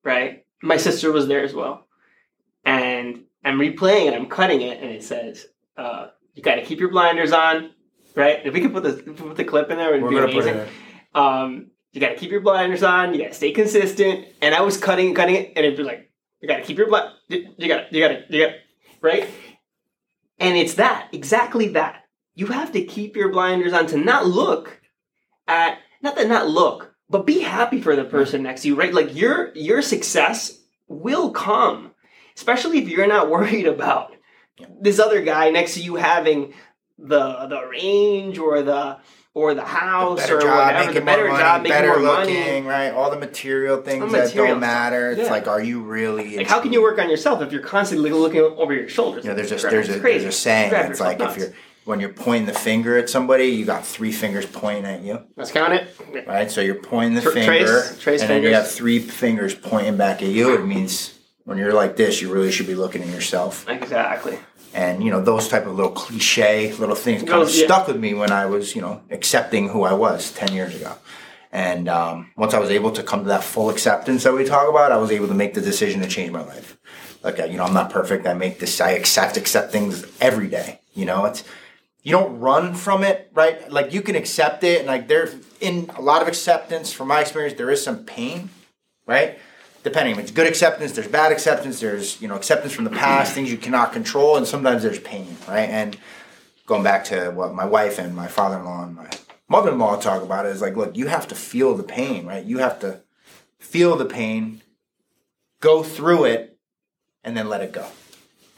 right? 0.07 0.45
My 0.63 0.79
sister 0.79 1.13
was 1.13 1.27
there 1.29 1.43
as 1.45 1.53
well, 1.53 1.87
and 2.65 3.25
I'm 3.45 3.59
replaying 3.59 4.07
it. 4.07 4.15
I'm 4.15 4.27
cutting 4.27 4.63
it, 4.63 4.83
and 4.83 4.91
it 4.91 5.03
says, 5.03 5.47
uh, 5.77 6.07
"You 6.35 6.43
got 6.43 6.55
to 6.55 6.63
keep 6.63 6.81
your 6.81 6.91
blinders 6.91 7.33
on." 7.33 7.73
Right? 8.15 8.41
If 8.47 8.55
we 8.55 8.63
could 8.63 8.73
put 8.73 8.83
the 8.83 8.95
put 9.13 9.37
the 9.37 9.45
clip 9.45 9.71
in 9.71 9.77
there, 9.77 9.91
it'd 9.91 10.03
We're 10.03 10.09
be 10.09 10.15
gonna 10.15 10.27
put 10.33 10.45
amazing. 10.45 10.55
it. 10.57 10.69
in. 11.15 11.23
Um, 11.23 11.71
you 11.93 12.01
got 12.01 12.11
to 12.11 12.17
keep 12.17 12.31
your 12.31 12.41
blinders 12.41 12.83
on. 12.83 13.13
You 13.15 13.21
got 13.23 13.29
to 13.29 13.35
stay 13.35 13.53
consistent. 13.53 14.27
And 14.43 14.55
I 14.55 14.61
was 14.61 14.77
cutting, 14.77 15.09
and 15.09 15.17
cutting 15.17 15.35
it, 15.35 15.53
and 15.57 15.65
it'd 15.65 15.77
be 15.79 15.83
like, 15.83 16.11
you 16.41 16.49
got 16.49 16.59
to 16.59 16.63
keep 16.63 16.77
your 16.79 16.89
blind. 16.89 17.11
You 17.29 17.45
got, 17.69 17.89
to, 17.91 17.95
you 17.97 18.01
got 18.01 18.09
to, 18.09 18.25
you 18.29 18.47
got, 18.47 18.55
right? 19.01 19.29
And 20.39 20.57
it's 20.57 20.75
that 20.75 21.09
exactly 21.13 21.69
that. 21.69 22.05
You 22.35 22.47
have 22.49 22.73
to 22.73 22.85
keep 22.85 23.17
your 23.17 23.31
blinders 23.31 23.73
on 23.73 23.87
to 23.89 23.97
not 23.97 24.27
look 24.27 24.79
at 25.49 25.79
not 26.03 26.17
that 26.17 26.29
not 26.29 26.49
look, 26.49 26.95
but 27.09 27.27
be 27.27 27.41
happy 27.41 27.81
for 27.81 27.95
the 27.97 28.05
person 28.05 28.43
next 28.43 28.63
to 28.63 28.69
you, 28.69 28.75
right? 28.75 28.93
Like 28.93 29.15
your 29.15 29.53
your 29.55 29.83
success 29.83 30.59
will 30.89 31.31
come, 31.31 31.93
especially 32.37 32.79
if 32.79 32.89
you're 32.89 33.07
not 33.07 33.31
worried 33.37 33.67
about 33.67 34.13
this 34.81 34.99
other 34.99 35.23
guy 35.23 35.51
next 35.51 35.75
to 35.75 35.81
you 35.81 35.97
having 35.97 36.55
the 36.99 37.47
the 37.47 37.61
range 37.71 38.39
or 38.39 38.63
the 38.63 38.99
or 39.35 39.53
the 39.53 39.63
house 39.65 40.19
better 40.19 40.39
or 40.39 40.41
job, 40.41 40.67
whatever, 40.75 40.93
the 40.95 41.01
better 41.03 41.29
money, 41.29 41.39
job, 41.39 41.63
making 41.63 41.77
better 41.77 41.89
more 41.89 41.99
money. 42.01 42.33
looking, 42.39 42.65
right? 42.65 42.89
All 42.89 43.11
the 43.11 43.19
material 43.19 43.83
things 43.83 44.03
All 44.05 44.09
that 44.09 44.33
don't 44.35 44.61
matter. 44.61 45.11
It's 45.11 45.21
Yeah. 45.25 45.31
like, 45.31 45.47
are 45.47 45.61
you 45.61 45.83
really? 45.83 46.39
Like, 46.39 46.47
how 46.47 46.61
can 46.61 46.73
you 46.73 46.81
work 46.81 46.99
on 46.99 47.11
yourself 47.11 47.43
if 47.43 47.53
you're 47.53 47.61
constantly 47.61 48.09
looking 48.11 48.41
over 48.41 48.73
your 48.73 48.89
shoulders? 48.89 49.25
You 49.25 49.31
know, 49.31 49.37
there's 49.37 49.53
a 49.53 49.57
there's 49.69 49.91
a 49.91 49.99
there's 49.99 50.25
a 50.25 50.33
saying. 50.33 50.73
It's 50.75 51.01
like 51.01 51.19
nuts. 51.19 51.37
if 51.37 51.43
you're 51.43 51.53
when 51.87 52.01
you're 52.01 52.13
pointing 52.13 52.47
the 52.47 52.53
finger 52.53 52.99
at 52.99 53.09
somebody, 53.09 53.47
you 53.47 53.65
got 53.65 53.87
three 53.87 54.13
fingers 54.13 54.45
pointing 54.45 54.85
at 54.85 55.03
you, 55.03 55.23
Let's 55.37 55.51
count 55.53 55.73
it. 55.73 56.27
right? 56.27 56.51
So 56.51 56.61
you're 56.61 56.75
pointing 56.75 57.15
the 57.15 57.23
Tra- 57.23 57.33
finger, 57.33 57.65
trace- 57.65 57.99
trace 58.01 58.21
and 58.21 58.31
then 58.31 58.43
you 58.43 58.49
fingers. 58.49 58.63
have 58.65 58.71
three 58.73 58.99
fingers 58.99 59.55
pointing 59.55 59.97
back 59.97 60.21
at 60.23 60.29
you. 60.29 60.55
It 60.55 60.67
means 60.67 61.19
when 61.45 61.57
you're 61.59 61.73
like 61.73 61.97
this, 61.97 62.21
you 62.21 62.33
really 62.33 62.53
should 62.53 62.67
be 62.67 62.75
looking 62.75 63.03
at 63.03 63.09
yourself. 63.09 63.67
Exactly. 63.69 64.39
And 64.75 65.03
you 65.03 65.11
know 65.11 65.23
those 65.23 65.49
type 65.49 65.65
of 65.65 65.75
little 65.75 65.93
cliche 65.93 66.73
little 66.75 66.97
things 66.97 67.23
kind 67.23 67.41
of 67.41 67.47
Those- 67.49 67.59
yeah. 67.59 67.65
stuck 67.67 67.87
with 67.87 67.97
me 67.99 68.13
when 68.15 68.31
I 68.31 68.45
was 68.47 68.75
you 68.77 68.83
know 68.83 69.01
accepting 69.11 69.69
who 69.71 69.85
I 69.85 69.95
was 69.95 70.33
ten 70.33 70.53
years 70.53 70.75
ago. 70.75 70.93
And 71.53 71.89
um, 71.89 72.33
once 72.37 72.53
I 72.53 72.59
was 72.59 72.69
able 72.71 72.91
to 72.93 73.03
come 73.03 73.23
to 73.23 73.29
that 73.29 73.43
full 73.45 73.71
acceptance 73.71 74.25
that 74.25 74.35
we 74.35 74.45
talk 74.45 74.69
about, 74.69 74.93
I 74.93 74.99
was 74.99 75.11
able 75.11 75.29
to 75.29 75.35
make 75.35 75.55
the 75.55 75.63
decision 75.63 76.03
to 76.03 76.09
change 76.09 76.31
my 76.33 76.43
life. 76.45 76.77
Like, 77.23 77.41
uh, 77.41 77.45
you 77.45 77.57
know, 77.57 77.65
I'm 77.65 77.73
not 77.73 77.89
perfect. 77.91 78.27
I 78.27 78.35
make 78.35 78.59
this, 78.59 78.79
I 78.81 78.91
accept, 78.91 79.39
accept 79.39 79.73
things 79.73 80.05
every 80.21 80.49
day. 80.49 80.81
You 80.93 81.07
know, 81.07 81.25
it's, 81.25 81.45
you 82.07 82.13
don't 82.13 82.39
run 82.39 82.73
from 82.73 83.03
it, 83.03 83.33
right? 83.35 83.69
Like, 83.69 83.93
you 83.93 84.01
can 84.01 84.15
accept 84.15 84.63
it. 84.63 84.79
And, 84.79 84.87
like, 84.87 85.09
there, 85.09 85.29
in 85.61 85.91
a 85.97 86.01
lot 86.01 86.23
of 86.23 86.29
acceptance, 86.29 86.93
from 86.93 87.09
my 87.09 87.21
experience, 87.21 87.59
there 87.59 87.69
is 87.69 87.83
some 87.83 88.05
pain, 88.05 88.51
right? 89.07 89.41
Depending. 89.83 90.17
It's 90.17 90.31
good 90.31 90.47
acceptance, 90.47 90.93
there's 90.93 91.09
bad 91.09 91.33
acceptance, 91.33 91.81
there's, 91.81 92.23
you 92.23 92.29
know, 92.29 92.37
acceptance 92.37 92.73
from 92.73 92.85
the 92.85 92.91
past, 92.91 93.33
things 93.33 93.51
you 93.51 93.59
cannot 93.59 93.93
control, 93.93 94.37
and 94.37 94.47
sometimes 94.47 94.85
there's 94.85 95.01
pain, 95.01 95.37
right? 95.49 95.69
And 95.69 95.99
going 96.65 96.85
back 96.85 97.07
to 97.07 97.31
what 97.31 97.53
my 97.55 97.65
wife 97.65 97.99
and 97.99 98.15
my 98.15 98.29
father 98.29 98.59
in 98.59 98.65
law 98.65 98.85
and 98.85 98.95
my 98.95 99.11
mother 99.49 99.73
in 99.73 99.79
law 99.81 99.97
talk 99.97 100.23
about 100.23 100.47
is 100.47 100.63
like, 100.63 100.77
look, 100.77 100.97
you 100.97 101.09
have 101.09 101.27
to 101.27 101.35
feel 101.35 101.75
the 101.75 101.83
pain, 101.83 102.25
right? 102.25 102.45
You 102.45 102.59
have 102.59 102.79
to 102.81 103.03
feel 103.59 103.97
the 103.97 104.05
pain, 104.05 104.63
go 105.59 105.83
through 105.83 106.27
it, 106.27 106.57
and 107.25 107.37
then 107.37 107.49
let 107.49 107.63
it 107.63 107.73
go. 107.73 107.89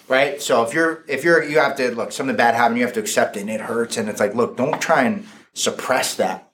Right? 0.08 0.40
So 0.40 0.64
if 0.64 0.72
you're 0.72 1.04
if 1.06 1.24
you're 1.24 1.42
you 1.42 1.58
have 1.58 1.76
to 1.76 1.94
look, 1.94 2.12
something 2.12 2.36
bad 2.36 2.54
happened, 2.54 2.78
you 2.78 2.84
have 2.84 2.94
to 2.94 3.00
accept 3.00 3.36
it 3.36 3.40
and 3.40 3.50
it 3.50 3.60
hurts 3.60 3.96
and 3.96 4.08
it's 4.08 4.20
like, 4.20 4.34
look, 4.34 4.56
don't 4.56 4.80
try 4.80 5.04
and 5.04 5.26
suppress 5.52 6.14
that 6.16 6.48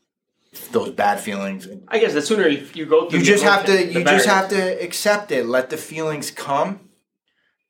those 0.73 0.91
bad 0.91 1.21
feelings. 1.21 1.69
I 1.89 1.99
guess 1.99 2.13
the 2.13 2.23
sooner 2.23 2.49
you 2.49 2.67
you 2.75 2.87
go 2.87 3.09
through, 3.09 3.21
You 3.21 3.25
just 3.25 3.45
have 3.45 3.67
to 3.67 3.87
you 3.87 4.05
just 4.05 4.27
have 4.27 4.49
to 4.51 4.83
accept 4.83 5.31
it. 5.31 5.47
Let 5.47 5.71
the 5.71 5.77
feelings 5.77 6.31
come. 6.31 6.81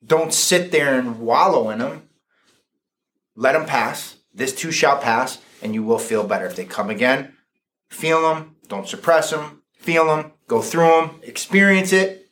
Don't 0.05 0.33
sit 0.33 0.71
there 0.71 0.99
and 0.99 1.19
wallow 1.19 1.69
in 1.69 1.79
them. 1.79 2.09
Let 3.35 3.53
them 3.53 3.65
pass. 3.65 4.17
This 4.33 4.53
too 4.53 4.71
shall 4.71 4.97
pass, 4.97 5.39
and 5.61 5.73
you 5.73 5.83
will 5.83 5.97
feel 5.97 6.25
better. 6.25 6.45
If 6.45 6.55
they 6.55 6.65
come 6.65 6.89
again, 6.89 7.33
feel 7.89 8.21
them. 8.21 8.55
Don't 8.67 8.87
suppress 8.87 9.31
them. 9.31 9.63
Feel 9.77 10.05
them. 10.07 10.33
Go 10.47 10.61
through 10.61 10.87
them. 10.87 11.19
Experience 11.23 11.91
it, 11.91 12.24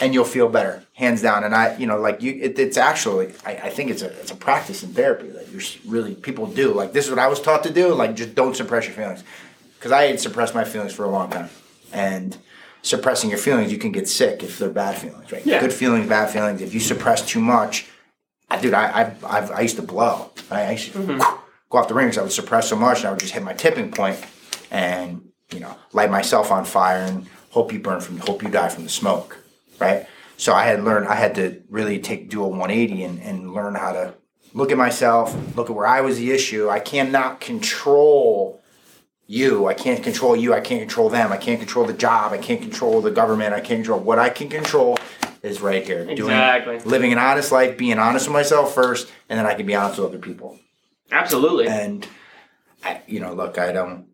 and 0.00 0.14
you'll 0.14 0.24
feel 0.24 0.48
better, 0.48 0.84
hands 0.94 1.22
down. 1.22 1.44
And 1.44 1.54
I, 1.54 1.76
you 1.76 1.86
know, 1.86 1.98
like 1.98 2.22
you, 2.22 2.32
it, 2.40 2.58
it's 2.58 2.76
actually, 2.76 3.32
I, 3.44 3.52
I 3.52 3.70
think 3.70 3.90
it's 3.90 4.02
a 4.02 4.10
it's 4.20 4.30
a 4.30 4.36
practice 4.36 4.82
in 4.82 4.92
therapy 4.92 5.28
that 5.28 5.50
you're 5.50 5.62
really 5.86 6.14
people 6.14 6.46
do. 6.46 6.72
Like 6.72 6.92
this 6.92 7.04
is 7.06 7.10
what 7.10 7.18
I 7.18 7.26
was 7.28 7.40
taught 7.40 7.62
to 7.64 7.72
do. 7.72 7.94
Like 7.94 8.14
just 8.14 8.34
don't 8.34 8.56
suppress 8.56 8.84
your 8.86 8.94
feelings, 8.94 9.24
because 9.78 9.92
I 9.92 10.04
had 10.04 10.20
suppressed 10.20 10.54
my 10.54 10.64
feelings 10.64 10.92
for 10.92 11.04
a 11.04 11.10
long 11.10 11.30
time, 11.30 11.50
and 11.92 12.36
suppressing 12.82 13.28
your 13.28 13.40
feelings, 13.40 13.72
you 13.72 13.78
can 13.78 13.92
get 13.92 14.08
sick 14.08 14.42
if 14.42 14.58
they're 14.58 14.70
bad 14.70 14.96
feelings, 14.96 15.32
right? 15.32 15.44
Yeah. 15.44 15.60
Good 15.60 15.72
feelings, 15.72 16.08
bad 16.08 16.30
feelings. 16.30 16.62
If 16.62 16.72
you 16.72 16.80
suppress 16.80 17.26
too 17.26 17.40
much, 17.40 17.86
I, 18.48 18.60
dude, 18.60 18.72
I, 18.72 18.86
I, 18.86 19.14
I've, 19.26 19.50
I 19.50 19.60
used 19.62 19.76
to 19.76 19.82
blow. 19.82 20.30
I, 20.50 20.62
I 20.62 20.70
used 20.70 20.92
to 20.92 20.98
mm-hmm. 20.98 21.18
go 21.70 21.78
off 21.78 21.88
the 21.88 21.94
rings. 21.94 22.16
I 22.16 22.22
would 22.22 22.32
suppress 22.32 22.68
so 22.68 22.76
much, 22.76 22.98
and 22.98 23.08
I 23.08 23.10
would 23.10 23.20
just 23.20 23.32
hit 23.32 23.42
my 23.42 23.52
tipping 23.52 23.90
point, 23.90 24.24
and 24.70 25.28
you 25.52 25.60
know, 25.60 25.74
light 25.92 26.10
myself 26.10 26.52
on 26.52 26.64
fire 26.64 26.98
and 26.98 27.26
hope 27.50 27.72
you 27.72 27.80
burn 27.80 28.00
from, 28.00 28.18
hope 28.18 28.42
you 28.42 28.48
die 28.48 28.68
from 28.68 28.84
the 28.84 28.90
smoke, 28.90 29.38
right? 29.78 30.06
So 30.36 30.52
I 30.54 30.64
had 30.64 30.84
learned, 30.84 31.08
I 31.08 31.14
had 31.16 31.34
to 31.36 31.62
really 31.68 31.98
take 31.98 32.30
do 32.30 32.44
a 32.44 32.48
180 32.48 33.02
and, 33.02 33.20
and 33.22 33.52
learn 33.52 33.74
how 33.74 33.92
to 33.92 34.14
look 34.54 34.70
at 34.70 34.78
myself, 34.78 35.34
look 35.56 35.68
at 35.70 35.76
where 35.76 35.86
I 35.86 36.00
was 36.00 36.18
the 36.18 36.30
issue. 36.30 36.68
I 36.68 36.78
cannot 36.80 37.40
control 37.40 38.60
you. 39.26 39.66
I 39.66 39.74
can't 39.74 40.02
control 40.02 40.36
you. 40.36 40.54
I 40.54 40.60
can't 40.60 40.80
control 40.80 41.08
them. 41.10 41.32
I 41.32 41.36
can't 41.36 41.58
control 41.58 41.84
the 41.86 41.92
job. 41.92 42.32
I 42.32 42.38
can't 42.38 42.60
control 42.60 43.00
the 43.00 43.10
government. 43.10 43.52
I 43.52 43.60
can't 43.60 43.80
control 43.80 44.00
what 44.00 44.18
I 44.18 44.30
can 44.30 44.48
control 44.48 44.96
is 45.42 45.60
right 45.60 45.84
here. 45.84 46.06
Exactly. 46.08 46.78
Doing, 46.78 46.88
living 46.90 47.12
an 47.12 47.18
honest 47.18 47.52
life, 47.52 47.76
being 47.76 47.98
honest 47.98 48.26
with 48.26 48.32
myself 48.32 48.74
first, 48.74 49.10
and 49.28 49.38
then 49.38 49.46
I 49.46 49.54
can 49.54 49.66
be 49.66 49.74
honest 49.74 49.98
with 49.98 50.08
other 50.08 50.18
people. 50.18 50.58
absolutely. 51.12 51.66
And 51.68 52.06
I, 52.84 53.02
you 53.06 53.20
know, 53.20 53.34
look, 53.34 53.58
I 53.58 53.72
don't. 53.72 54.06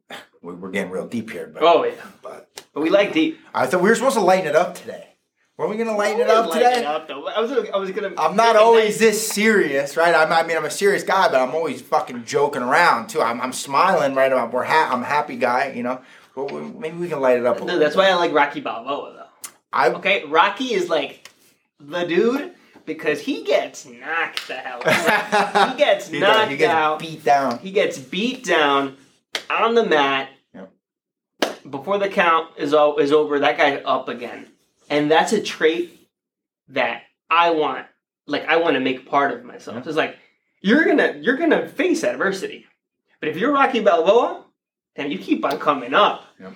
we- 0.42 0.55
we're 0.55 0.70
getting 0.70 0.90
real 0.90 1.07
deep 1.07 1.31
here, 1.31 1.50
but, 1.53 1.62
Oh 1.62 1.85
yeah, 1.85 1.92
but 2.22 2.48
but 2.74 2.81
we 2.83 2.90
like 2.90 3.12
deep. 3.12 3.38
I 3.55 3.66
thought 3.66 3.83
we 3.83 3.88
were 3.88 3.94
supposed 3.94 4.16
to 4.16 4.20
lighten 4.20 4.46
it 4.48 4.57
up 4.57 4.74
today. 4.74 5.13
Were 5.57 5.69
we 5.69 5.77
gonna 5.77 5.97
lighten 5.97 6.21
it 6.21 6.29
up 6.29 6.47
Lighten 6.49 6.62
today? 6.69 6.81
it 6.81 6.85
up. 6.87 7.09
I 7.11 7.40
was, 7.40 7.53
I 7.73 7.77
was 7.77 7.90
gonna. 7.93 8.12
I'm 8.19 8.35
not 8.35 8.57
always 8.57 8.95
nice. 8.95 8.99
this 8.99 9.29
serious, 9.31 9.97
right? 9.97 10.12
I'm, 10.14 10.33
I 10.33 10.43
mean, 10.43 10.57
I'm 10.57 10.64
a 10.64 10.71
serious 10.71 11.05
guy, 11.05 11.29
but 11.29 11.40
I'm 11.40 11.55
always 11.55 11.81
fucking 11.81 12.25
joking 12.25 12.62
around 12.62 13.09
too. 13.09 13.23
I'm, 13.23 13.40
I'm 13.40 13.53
smiling 13.53 14.14
right 14.17 14.33
about. 14.33 14.53
We're 14.53 14.64
ha- 14.64 14.90
I'm 14.93 15.03
a 15.03 15.07
happy 15.07 15.37
guy, 15.37 15.73
you 15.77 15.85
know. 15.85 16.01
Maybe 16.37 16.97
we 16.97 17.09
can 17.09 17.21
light 17.21 17.38
it 17.38 17.47
up. 17.47 17.61
A 17.61 17.64
No, 17.64 17.79
that's 17.79 17.95
bit. 17.95 18.01
why 18.03 18.09
I 18.11 18.14
like 18.14 18.33
Rocky 18.33 18.61
Balboa 18.61 19.12
though. 19.17 19.51
I 19.73 19.90
Okay, 19.90 20.25
Rocky 20.25 20.75
is 20.75 20.88
like 20.88 21.31
the 21.79 22.03
dude 22.05 22.55
because 22.85 23.21
he 23.21 23.45
gets 23.45 23.87
knocked 23.87 24.49
the 24.49 24.55
hell 24.55 24.83
out. 24.85 25.71
he 25.71 25.77
gets 25.79 26.09
He 26.09 26.19
knocked 26.19 26.35
does. 26.40 26.51
He 26.51 26.57
gets 26.57 26.73
out. 26.75 26.99
beat 26.99 27.25
down. 27.25 27.59
He 27.61 27.71
gets 27.71 27.97
beat 27.99 28.43
down 28.43 28.97
on 29.49 29.77
the 29.77 29.85
mat. 29.85 30.31
Yep. 30.53 30.73
Before 31.71 31.99
the 31.99 32.09
count 32.09 32.51
is 32.57 32.75
o- 32.75 32.97
is 32.97 33.12
over, 33.12 33.38
that 33.38 33.57
guy's 33.57 33.81
up 33.85 34.09
again, 34.09 34.49
and 34.90 35.11
that's 35.11 35.33
a 35.33 35.40
trait 35.42 36.09
that 36.68 37.03
I 37.31 37.51
want. 37.51 37.87
Like 38.27 38.47
I 38.47 38.57
want 38.57 38.75
to 38.75 38.81
make 38.81 39.09
part 39.09 39.33
of 39.33 39.44
myself. 39.44 39.87
It's 39.87 39.97
like 39.97 40.16
you're 40.61 40.85
gonna 40.85 41.18
you're 41.20 41.37
gonna 41.37 41.68
face 41.68 42.05
adversity, 42.05 42.66
but 43.20 43.29
if 43.29 43.37
you're 43.37 43.53
Rocky 43.53 43.81
Balboa, 43.81 44.44
then 44.97 45.11
you 45.11 45.18
keep 45.18 45.44
on 45.44 45.59
coming 45.59 45.92
up. 45.94 46.25
Yep. 46.40 46.55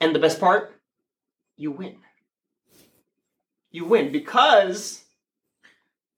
And 0.00 0.14
the 0.14 0.20
best 0.20 0.38
part, 0.38 0.80
you 1.56 1.72
win. 1.72 1.96
You 3.70 3.84
win 3.84 4.12
because 4.12 5.02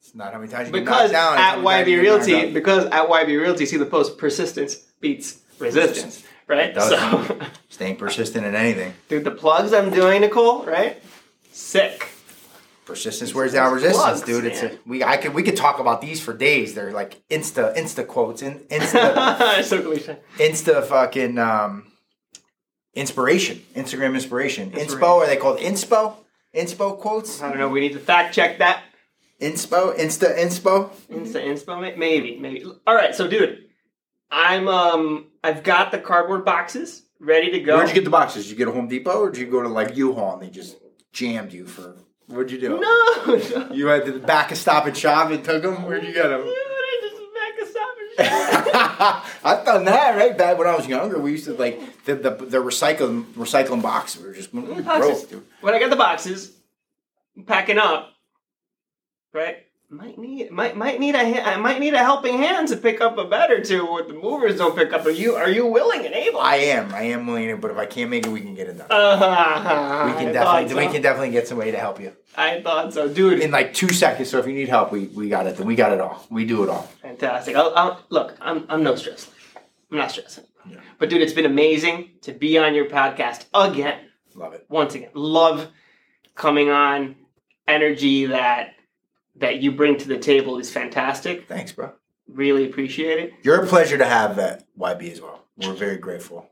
It's 0.00 0.14
not 0.14 0.32
how 0.32 0.38
many 0.38 0.50
times 0.52 0.68
you 0.68 0.72
because 0.72 1.10
down. 1.12 1.38
at 1.38 1.58
YB 1.58 1.86
you 1.88 2.02
get 2.02 2.12
knocked 2.12 2.26
Realty 2.26 2.52
because 2.52 2.84
at 2.86 3.08
YB 3.08 3.40
Realty 3.40 3.66
see 3.66 3.76
the 3.78 3.86
post 3.86 4.18
persistence 4.18 4.76
beats 5.00 5.40
resistance, 5.58 6.24
right? 6.50 6.74
So, 6.80 7.38
Staying 7.70 7.96
persistent 7.96 8.44
in 8.44 8.54
anything. 8.54 8.92
dude, 9.08 9.24
the 9.24 9.30
plugs 9.30 9.72
I'm 9.72 9.90
doing, 9.90 10.20
Nicole, 10.20 10.64
right? 10.66 11.02
Sick. 11.52 12.08
Persistence 12.84 13.32
wears 13.34 13.52
down 13.52 13.72
resistance, 13.72 14.02
Plugs, 14.02 14.22
dude. 14.22 14.44
It's 14.44 14.62
a, 14.64 14.76
we 14.84 15.04
I 15.04 15.16
could 15.16 15.32
we 15.32 15.44
could 15.44 15.56
talk 15.56 15.78
about 15.78 16.00
these 16.00 16.20
for 16.20 16.34
days. 16.34 16.74
They're 16.74 16.90
like 16.92 17.22
insta 17.28 17.74
insta 17.76 18.04
quotes 18.04 18.42
and 18.42 18.58
insta 18.68 19.62
so 19.62 19.80
cliche. 19.80 20.16
insta 20.38 20.84
fucking 20.84 21.38
um 21.38 21.86
inspiration. 22.94 23.62
Instagram 23.76 24.14
inspiration. 24.14 24.72
Inspiration. 24.72 24.98
Inspo 24.98 25.18
are 25.20 25.26
they 25.26 25.36
called 25.36 25.60
inspo? 25.60 26.16
Inspo 26.54 26.98
quotes? 26.98 27.40
I 27.40 27.50
don't 27.50 27.58
know. 27.58 27.68
We 27.68 27.78
need 27.80 27.92
to 27.92 28.00
fact 28.00 28.34
check 28.34 28.58
that. 28.58 28.82
Inspo? 29.40 29.96
Insta 29.96 30.36
inspo? 30.36 30.90
Insta 31.10 31.40
inspo, 31.40 31.96
maybe, 31.96 32.38
maybe. 32.40 32.64
All 32.86 32.94
right, 32.96 33.14
so 33.14 33.28
dude, 33.28 33.66
I'm 34.30 34.68
um, 34.68 35.26
I've 35.42 35.62
got 35.62 35.90
the 35.90 35.98
cardboard 35.98 36.44
boxes 36.44 37.02
ready 37.18 37.50
to 37.52 37.60
go. 37.60 37.76
Where'd 37.76 37.88
you 37.88 37.94
get 37.94 38.04
the 38.04 38.10
boxes? 38.10 38.44
Did 38.44 38.52
you 38.52 38.56
get 38.56 38.68
a 38.68 38.72
Home 38.72 38.88
Depot 38.88 39.20
or 39.22 39.30
did 39.30 39.40
you 39.40 39.46
go 39.46 39.62
to 39.62 39.68
like 39.68 39.96
U-Haul 39.96 40.34
and 40.34 40.42
they 40.42 40.50
just 40.50 40.76
jammed 41.12 41.52
you 41.52 41.66
for 41.66 41.96
what'd 42.26 42.50
you 42.50 42.60
do? 42.60 42.80
No, 42.80 42.80
no. 43.26 43.72
You 43.74 43.86
went 43.86 44.04
to 44.06 44.12
the 44.12 44.18
back 44.20 44.52
of 44.52 44.58
Stop 44.58 44.86
and 44.86 44.96
Shop 44.96 45.30
and 45.30 45.44
took 45.44 45.62
them? 45.62 45.84
Where'd 45.84 46.04
you 46.04 46.12
get 46.12 46.28
them? 46.28 46.42
Dude, 46.42 46.54
I 46.54 46.98
just 47.02 47.16
back 47.34 47.58
a 47.60 47.70
stop 47.70 47.96
and 48.18 48.26
shop. 49.00 49.26
I've 49.44 49.64
done 49.64 49.84
that 49.86 50.16
right 50.16 50.36
back 50.36 50.58
when 50.58 50.68
I 50.68 50.76
was 50.76 50.86
younger. 50.86 51.18
We 51.18 51.32
used 51.32 51.46
to 51.46 51.54
like 51.54 52.04
the 52.04 52.14
the, 52.14 52.30
the 52.30 52.58
recycling 52.58 53.24
recycling 53.32 53.82
box. 53.82 54.16
We 54.16 54.28
were 54.28 54.34
just 54.34 54.52
broke, 54.52 55.28
dude. 55.28 55.44
when 55.60 55.74
I 55.74 55.80
got 55.80 55.90
the 55.90 55.96
boxes, 55.96 56.52
packing 57.46 57.78
up, 57.78 58.12
right? 59.32 59.66
Might 59.92 60.18
need 60.18 60.52
might 60.52 60.76
might 60.76 61.00
need 61.00 61.16
a 61.16 61.18
I 61.18 61.56
might 61.56 61.80
need 61.80 61.94
a 61.94 61.98
helping 61.98 62.38
hand 62.38 62.68
to 62.68 62.76
pick 62.76 63.00
up 63.00 63.18
a 63.18 63.24
bed 63.24 63.50
or 63.50 63.60
two. 63.60 63.84
What 63.84 64.06
the 64.06 64.14
movers 64.14 64.56
don't 64.56 64.76
pick 64.76 64.92
up. 64.92 65.04
Are 65.04 65.10
you 65.10 65.34
are 65.34 65.50
you 65.50 65.66
willing 65.66 66.06
and 66.06 66.14
able? 66.14 66.38
I 66.38 66.56
am, 66.56 66.94
I 66.94 67.02
am 67.02 67.26
willing 67.26 67.58
but 67.58 67.72
if 67.72 67.76
I 67.76 67.86
can't 67.86 68.08
make 68.08 68.24
it, 68.24 68.30
we 68.30 68.40
can 68.40 68.54
get 68.54 68.68
it 68.68 68.78
done. 68.78 68.86
Uh, 68.88 70.04
we 70.06 70.12
can 70.12 70.32
definitely, 70.32 70.86
we 70.86 70.92
can 70.92 71.02
definitely 71.02 71.32
get 71.32 71.48
somebody 71.48 71.72
to 71.72 71.76
help 71.76 72.00
you 72.00 72.12
I 72.36 72.62
thought 72.62 72.94
so, 72.94 73.12
dude. 73.12 73.40
in 73.40 73.50
like 73.50 73.74
two 73.74 73.88
seconds. 73.88 74.30
So 74.30 74.38
if 74.38 74.46
you 74.46 74.52
need 74.52 74.68
help, 74.68 74.92
we 74.92 75.06
we 75.08 75.28
got 75.28 75.48
it. 75.48 75.56
Then 75.56 75.66
We 75.66 75.74
got 75.74 75.92
it 75.92 76.00
all. 76.00 76.24
We 76.30 76.44
do 76.44 76.62
it 76.62 76.68
all. 76.68 76.82
Fantastic. 77.02 77.56
I'll, 77.56 77.72
I'll, 77.74 78.00
look, 78.10 78.36
I'm 78.40 78.66
I'm 78.68 78.84
no 78.84 78.94
stress. 78.94 79.28
I'm 79.90 79.98
not 79.98 80.12
stressing. 80.12 80.44
Yeah. 80.68 80.76
But 81.00 81.10
dude, 81.10 81.20
it's 81.20 81.32
been 81.32 81.46
amazing 81.46 82.10
to 82.22 82.32
be 82.32 82.58
on 82.58 82.76
your 82.76 82.86
podcast 82.86 83.46
again. 83.52 83.98
Love 84.36 84.52
it. 84.52 84.66
Once 84.68 84.94
again, 84.94 85.10
love 85.14 85.66
coming 86.36 86.70
on. 86.70 87.16
Energy 87.66 88.26
that 88.26 88.74
that 89.40 89.60
you 89.60 89.72
bring 89.72 89.98
to 89.98 90.08
the 90.08 90.18
table 90.18 90.58
is 90.58 90.70
fantastic. 90.70 91.48
Thanks, 91.48 91.72
bro. 91.72 91.92
Really 92.28 92.64
appreciate 92.64 93.18
it. 93.18 93.32
You're 93.42 93.62
a 93.62 93.66
pleasure 93.66 93.98
to 93.98 94.04
have 94.04 94.38
at 94.38 94.64
YB 94.78 95.10
as 95.12 95.20
well. 95.20 95.44
We're 95.56 95.74
very 95.74 95.96
grateful. 95.96 96.48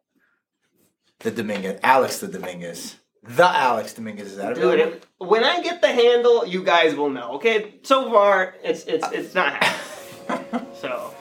The 1.20 1.30
Dominguez, 1.30 1.80
Alex 1.82 2.18
the 2.18 2.28
Dominguez, 2.28 2.96
the 3.22 3.44
Alex 3.46 3.94
Dominguez 3.94 4.28
is 4.32 4.36
that 4.36 4.54
Dude, 4.54 4.80
available? 4.80 4.98
when 5.18 5.44
I 5.44 5.60
get 5.62 5.80
the 5.80 5.88
handle, 5.88 6.46
you 6.46 6.62
guys 6.64 6.94
will 6.94 7.10
know. 7.10 7.32
Okay, 7.32 7.74
so 7.82 8.10
far 8.10 8.54
it's 8.62 8.84
it's 8.84 9.06
it's 9.12 9.34
not 9.34 9.52
happening. 9.62 10.66
so 10.80 11.12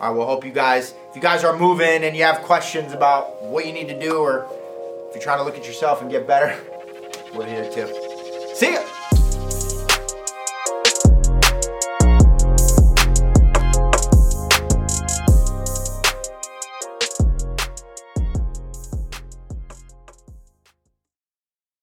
I 0.00 0.10
will 0.10 0.26
hope 0.26 0.44
you 0.44 0.52
guys, 0.52 0.94
if 1.10 1.16
you 1.16 1.22
guys 1.22 1.42
are 1.44 1.56
moving 1.56 2.04
and 2.04 2.16
you 2.16 2.22
have 2.24 2.42
questions 2.42 2.92
about 2.92 3.42
what 3.44 3.66
you 3.66 3.72
need 3.72 3.88
to 3.88 3.98
do, 3.98 4.18
or 4.18 4.46
if 5.08 5.14
you're 5.14 5.22
trying 5.22 5.38
to 5.38 5.44
look 5.44 5.56
at 5.56 5.66
yourself 5.66 6.02
and 6.02 6.10
get 6.10 6.26
better, 6.26 6.54
we're 7.34 7.46
here 7.46 7.70
too. 7.72 7.86
See 8.54 8.72
ya. 8.74 8.82